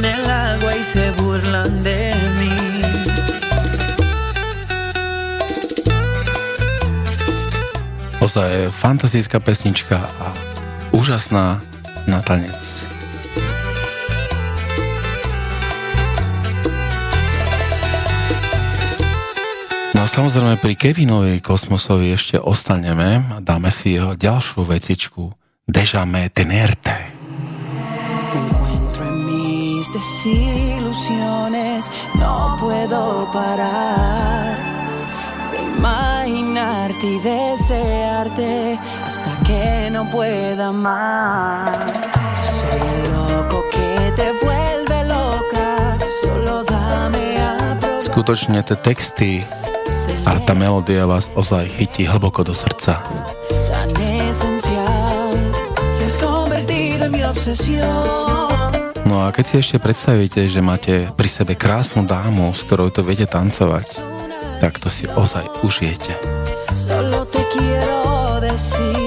el 0.06 0.30
agua 0.30 0.72
y 0.76 0.84
se 0.84 1.10
burlan 1.18 1.82
de 1.82 2.14
mí. 2.38 2.54
Ozaj 8.22 8.70
fantastická 8.70 9.38
pesnička 9.38 10.02
a 10.02 10.28
úžasná 10.90 11.62
na 12.06 12.18
tanec. 12.22 12.90
No 19.94 20.04
a 20.04 20.06
samozrejme 20.06 20.58
pri 20.58 20.74
Kevinovi 20.74 21.38
Kosmosovi 21.42 22.14
ešte 22.14 22.36
ostaneme 22.38 23.26
a 23.30 23.38
dáme 23.42 23.70
si 23.74 23.98
jeho 23.98 24.14
ďalšiu 24.14 24.62
vecičku 24.62 25.34
Déjame 25.66 26.30
tenerte. 26.30 27.05
Desilusiones, 29.96 31.90
no 32.14 32.56
puedo 32.60 33.30
parar 33.32 34.58
de 35.50 35.62
imaginarte 35.62 37.06
y 37.06 37.18
desearte 37.20 38.78
hasta 39.06 39.30
que 39.46 39.88
no 39.90 40.08
pueda 40.10 40.70
más. 40.72 41.70
Soy 42.42 42.80
el 42.92 43.00
loco 43.12 43.64
que 43.70 44.12
te 44.12 44.32
vuelve 44.44 45.04
loca, 45.04 45.98
solo 46.22 46.64
dame 46.64 47.38
a 47.40 47.78
probar. 47.80 48.02
Skutočne 48.02 48.62
tie 48.62 48.76
texty 48.76 49.44
a 50.26 50.36
tá 50.44 50.54
melódia 50.54 51.06
vás 51.06 51.30
ozaj 51.34 51.72
chytí 51.72 52.04
hlboko 52.04 52.44
do 52.44 52.54
srdca. 52.54 53.00
tan 53.70 54.02
esencial 54.02 55.30
que 55.98 56.04
has 56.04 56.16
convertido 56.18 57.06
en 57.06 57.12
mi 57.12 57.22
obsesión. 57.22 58.45
No 59.06 59.22
a 59.22 59.30
keď 59.30 59.44
si 59.46 59.54
ešte 59.62 59.78
predstavíte, 59.78 60.50
že 60.50 60.58
máte 60.58 61.06
pri 61.14 61.30
sebe 61.30 61.54
krásnu 61.54 62.02
dámu, 62.02 62.50
s 62.50 62.66
ktorou 62.66 62.90
to 62.90 63.06
viete 63.06 63.30
tancovať, 63.30 64.02
tak 64.58 64.82
to 64.82 64.90
si 64.90 65.06
ozaj 65.06 65.46
užijete. 65.62 66.10
Solo 66.74 67.22
te 67.30 67.46
quiero 67.54 68.42
decir, 68.42 69.05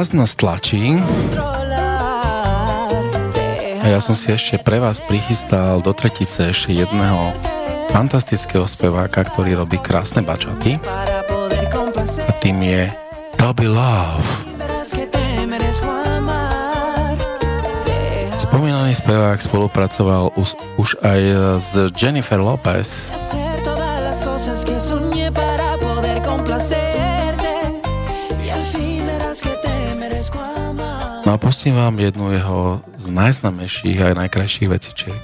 čas 0.00 0.16
nás 0.16 0.32
tlačí 0.32 0.96
a 3.76 3.84
ja 3.84 4.00
som 4.00 4.16
si 4.16 4.32
ešte 4.32 4.56
pre 4.56 4.80
vás 4.80 4.96
prichystal 4.96 5.84
do 5.84 5.92
tretice 5.92 6.56
ešte 6.56 6.72
jedného 6.72 7.36
fantastického 7.92 8.64
speváka, 8.64 9.28
ktorý 9.28 9.60
robí 9.60 9.76
krásne 9.76 10.24
bačaty 10.24 10.80
a 12.16 12.32
tým 12.40 12.64
je 12.64 12.88
Toby 13.36 13.68
Love. 13.68 14.24
Spomínaný 18.40 18.96
spevák 18.96 19.36
spolupracoval 19.36 20.32
už, 20.40 20.56
už 20.80 20.96
aj 21.04 21.20
s 21.60 21.76
Jennifer 21.92 22.40
Lopez. 22.40 23.12
No 31.30 31.34
a 31.34 31.38
pustím 31.38 31.74
vám 31.74 31.98
jednu 31.98 32.32
jeho 32.32 32.82
z 32.98 33.06
najznamejších 33.14 34.02
a 34.02 34.06
aj 34.10 34.14
najkrajších 34.18 34.66
vecičiek. 34.66 35.22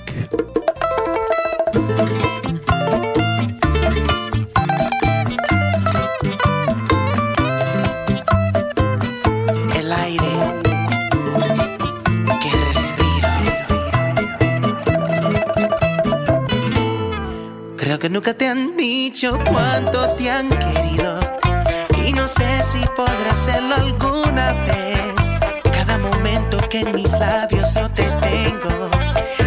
Que 17.97 18.13
nunca 18.13 18.31
te 18.39 18.47
han 18.47 18.77
dicho 18.77 19.35
cuánto 19.51 20.07
te 20.15 20.31
han 20.31 20.47
querido. 20.47 21.19
Y 22.07 22.13
no 22.13 22.29
sé 22.29 22.63
si 22.63 22.87
podré 22.95 23.31
hacerlo 23.35 23.75
alguna 23.75 24.53
vez. 24.53 24.86
Que 26.71 26.81
en 26.81 26.95
mis 26.97 27.13
labios 27.13 27.75
yo 27.75 27.89
te 27.91 28.03
tengo, 28.03 28.91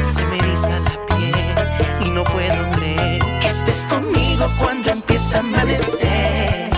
se 0.01 0.23
me 0.23 0.37
eriza 0.37 0.69
la 0.79 1.05
piel. 1.07 2.05
Y 2.05 2.09
no 2.11 2.23
puedo 2.23 2.69
creer 2.71 3.21
que 3.41 3.47
estés 3.47 3.85
conmigo 3.87 4.47
cuando 4.57 4.91
empieza 4.91 5.37
a 5.37 5.41
amanecer. 5.41 6.69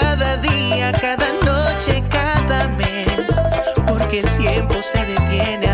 Cada 0.00 0.36
día, 0.38 0.92
cada 0.92 1.28
noche, 1.44 2.02
cada 2.10 2.66
mes. 2.70 3.40
Porque 3.86 4.18
el 4.20 4.28
tiempo 4.36 4.74
se 4.82 4.98
detiene 5.06 5.68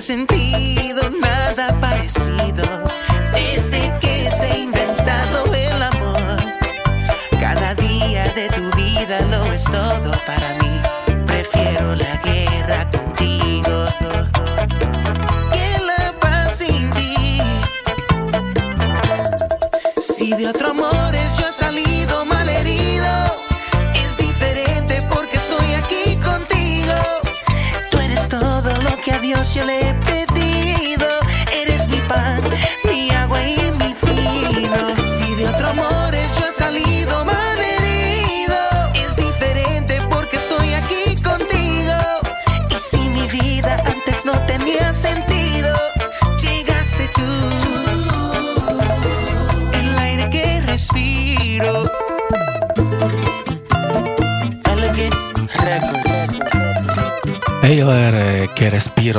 he 0.00 0.02
sentido 0.02 1.10
nada 1.20 1.78
parecido 1.78 2.64
desde 3.34 3.92
que 4.00 4.30
se 4.30 4.46
ha 4.46 4.58
inventado 4.58 5.54
el 5.54 5.82
amor. 5.82 6.36
Cada 7.38 7.74
día 7.74 8.24
de 8.34 8.48
tu 8.48 8.76
vida 8.76 9.20
lo 9.30 9.52
es 9.52 9.64
todo 9.64 10.10
para 10.26 10.48
mí. 10.60 10.80
Prefiero 11.26 11.94
la 11.94 12.16
guerra. 12.24 12.99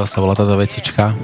Sa 0.03 0.19
volá 0.19 0.35
táto 0.35 0.59
vecička. 0.59 1.15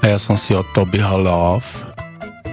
A 0.00 0.04
ja 0.08 0.16
som 0.16 0.32
si 0.32 0.56
od 0.56 0.64
Tobyho 0.72 1.20
Love 1.20 1.68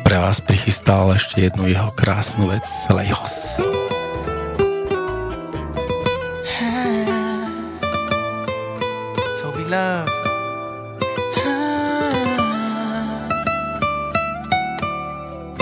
pre 0.03 0.19
vás 0.19 0.43
prichystal 0.43 1.15
ešte 1.15 1.47
jednu 1.47 1.71
jeho 1.71 1.87
krásnu 1.95 2.51
vec, 2.51 2.67
Lejos. 2.91 3.63
Love 9.71 10.11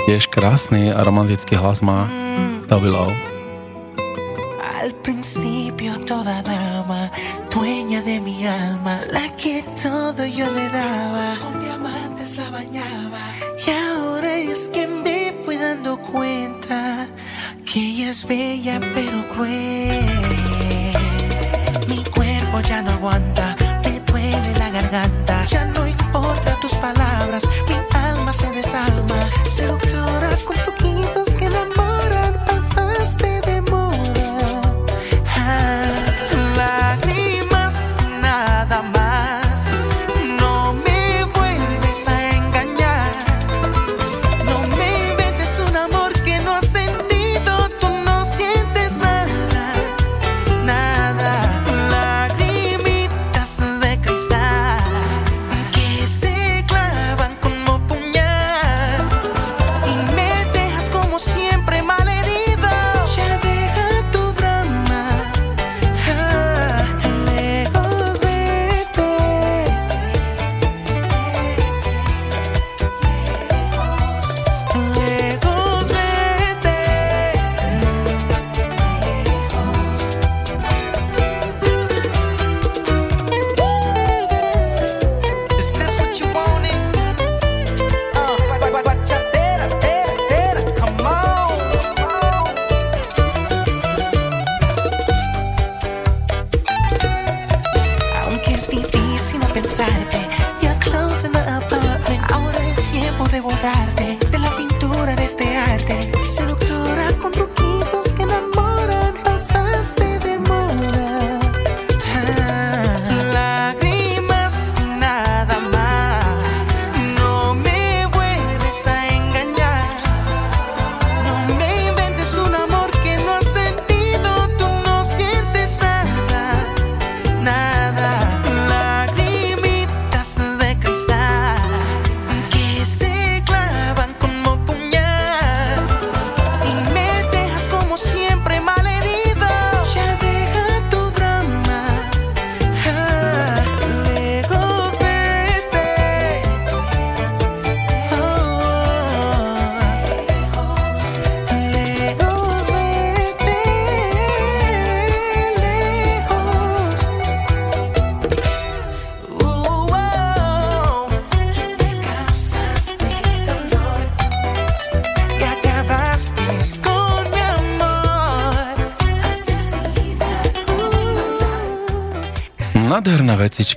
Tiež 0.09 0.25
krásny 0.33 0.89
a 0.89 1.05
romantický 1.05 1.53
hlas 1.53 1.85
má 1.85 2.09
Toby 2.65 2.89
Love. 27.47 27.86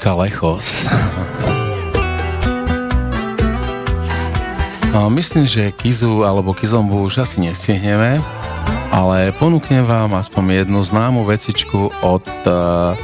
Vecička 0.00 0.16
Lechos. 0.16 0.88
A 4.96 5.08
myslím, 5.12 5.44
že 5.44 5.76
Kizu 5.76 6.24
alebo 6.24 6.56
Kizombu 6.56 7.04
už 7.04 7.20
asi 7.20 7.44
nestihneme. 7.44 8.16
ale 8.90 9.30
ponúknem 9.36 9.84
vám 9.84 10.16
aspoň 10.16 10.64
jednu 10.64 10.80
známu 10.82 11.22
vecičku 11.28 11.92
od 12.00 12.24
uh, 12.48 12.96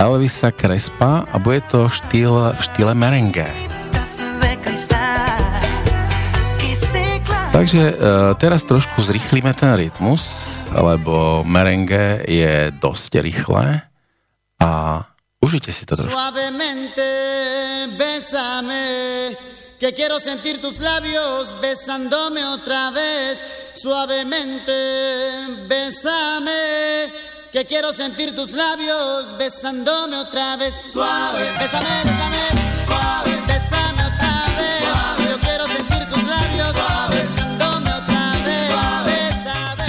Elvisa 0.00 0.50
Krespa 0.50 1.28
a 1.28 1.36
bude 1.36 1.60
to 1.68 1.92
štýl, 1.92 2.56
v 2.56 2.60
štýle 2.64 2.96
merengue. 2.96 3.46
Takže 7.52 7.82
uh, 7.92 8.32
teraz 8.40 8.64
trošku 8.64 9.04
zrychlíme 9.04 9.52
ten 9.52 9.76
rytmus, 9.78 10.24
lebo 10.72 11.44
merengue 11.44 12.24
je 12.24 12.72
dosť 12.72 13.20
rýchle 13.20 13.85
Suavemente, 16.10 17.02
besame, 17.96 19.36
que 19.78 19.92
quiero 19.94 20.18
sentir 20.20 20.60
tus 20.60 20.78
labios 20.78 21.60
besándome 21.60 22.44
otra 22.44 22.90
vez. 22.90 23.42
Suavemente, 23.74 24.72
besame, 25.66 27.12
que 27.52 27.64
quiero 27.66 27.92
sentir 27.92 28.34
tus 28.34 28.52
labios 28.52 29.36
besándome 29.38 30.16
otra 30.16 30.56
vez. 30.56 30.74
Suave, 30.92 31.42
besame, 31.58 31.86
besame, 32.04 32.65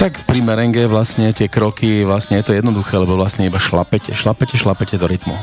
tak 0.08 0.24
pri 0.24 0.40
merenge 0.40 0.88
vlastne 0.88 1.28
tie 1.36 1.52
kroky, 1.52 2.00
vlastne 2.00 2.40
je 2.40 2.48
to 2.48 2.56
jednoduché, 2.56 2.96
lebo 2.96 3.12
vlastne 3.12 3.44
iba 3.44 3.60
šlapete, 3.60 4.16
šlapete, 4.16 4.56
šlapete 4.56 4.96
do 4.96 5.04
rytmu. 5.04 5.36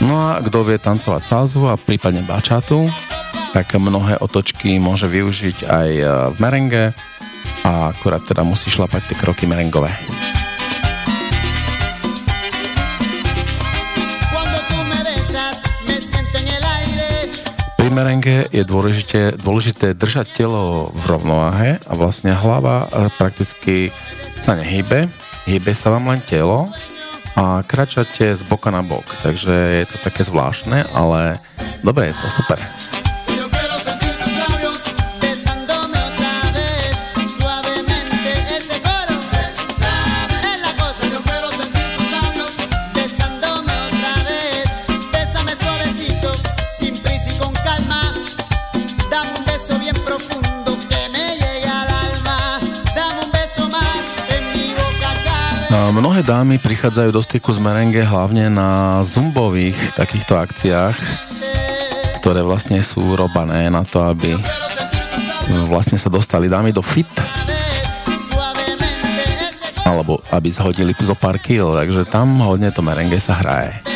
No 0.00 0.32
a 0.32 0.40
kto 0.40 0.64
vie 0.64 0.80
tancovať 0.80 1.20
salzu 1.28 1.68
a 1.68 1.76
prípadne 1.76 2.24
bačatu, 2.24 2.88
tak 3.52 3.76
mnohé 3.76 4.16
otočky 4.16 4.80
môže 4.80 5.12
využiť 5.12 5.68
aj 5.68 5.88
e, 5.92 6.04
v 6.32 6.36
merenge 6.40 6.96
a 7.68 7.92
akurát 7.92 8.24
teda 8.24 8.48
musí 8.48 8.72
šlapať 8.72 9.12
tie 9.12 9.20
kroky 9.20 9.44
merengové. 9.44 9.92
Pri 17.88 17.96
merenge 17.96 18.44
je 18.52 18.68
dôležité, 18.68 19.40
dôležité 19.40 19.96
držať 19.96 20.36
telo 20.36 20.92
v 20.92 21.02
rovnováhe 21.08 21.80
a 21.88 21.92
vlastne 21.96 22.36
hlava 22.36 22.84
e, 22.84 23.08
prakticky 23.16 23.88
sa 24.36 24.60
nehybe, 24.60 25.08
hýbe 25.48 25.72
sa 25.72 25.96
vám 25.96 26.12
len 26.12 26.20
telo 26.20 26.68
a 27.32 27.64
kračate 27.64 28.36
z 28.36 28.44
boka 28.44 28.68
na 28.68 28.84
bok, 28.84 29.08
takže 29.24 29.80
je 29.80 29.84
to 29.88 29.96
také 30.04 30.20
zvláštne, 30.20 30.84
ale 30.92 31.40
dobre, 31.80 32.12
je 32.12 32.16
to 32.20 32.28
super. 32.28 32.60
Mnohé 55.78 56.26
dámy 56.26 56.58
prichádzajú 56.58 57.14
do 57.14 57.22
styku 57.22 57.54
z 57.54 57.62
merengue 57.62 58.02
hlavne 58.02 58.50
na 58.50 58.98
zumbových 59.06 59.78
takýchto 59.94 60.34
akciách, 60.34 60.98
ktoré 62.18 62.42
vlastne 62.42 62.82
sú 62.82 63.14
robané 63.14 63.70
na 63.70 63.86
to, 63.86 64.02
aby 64.02 64.34
vlastne 65.70 65.94
sa 65.94 66.10
dostali 66.10 66.50
dámy 66.50 66.74
do 66.74 66.82
fit 66.82 67.06
alebo 69.86 70.18
aby 70.34 70.50
zhodili 70.50 70.92
zo 70.98 71.14
pár 71.14 71.38
kil, 71.40 71.72
takže 71.72 72.04
tam 72.10 72.42
hodne 72.42 72.74
to 72.74 72.82
merengue 72.82 73.16
sa 73.22 73.38
hraje. 73.38 73.87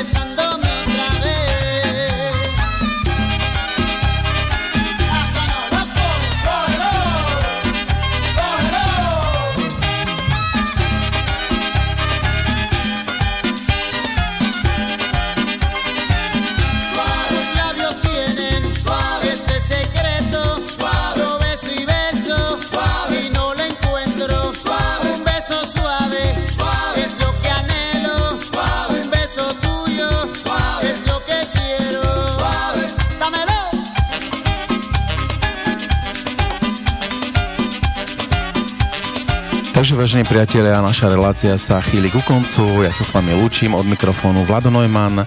Vážení 40.02 40.26
priatelia, 40.26 40.82
naša 40.82 41.14
relácia 41.14 41.54
sa 41.54 41.78
chýli 41.78 42.10
ku 42.10 42.18
koncu. 42.26 42.82
Ja 42.82 42.90
sa 42.90 43.06
s 43.06 43.14
vami 43.14 43.38
lúčim 43.38 43.70
od 43.70 43.86
mikrofónu 43.86 44.42
Vlado 44.50 44.66
Neumann 44.66 45.22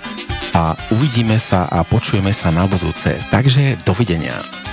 a 0.52 0.76
uvidíme 0.92 1.40
sa 1.40 1.72
a 1.72 1.88
počujeme 1.88 2.36
sa 2.36 2.52
na 2.52 2.68
budúce. 2.68 3.16
Takže 3.32 3.80
dovidenia. 3.88 4.65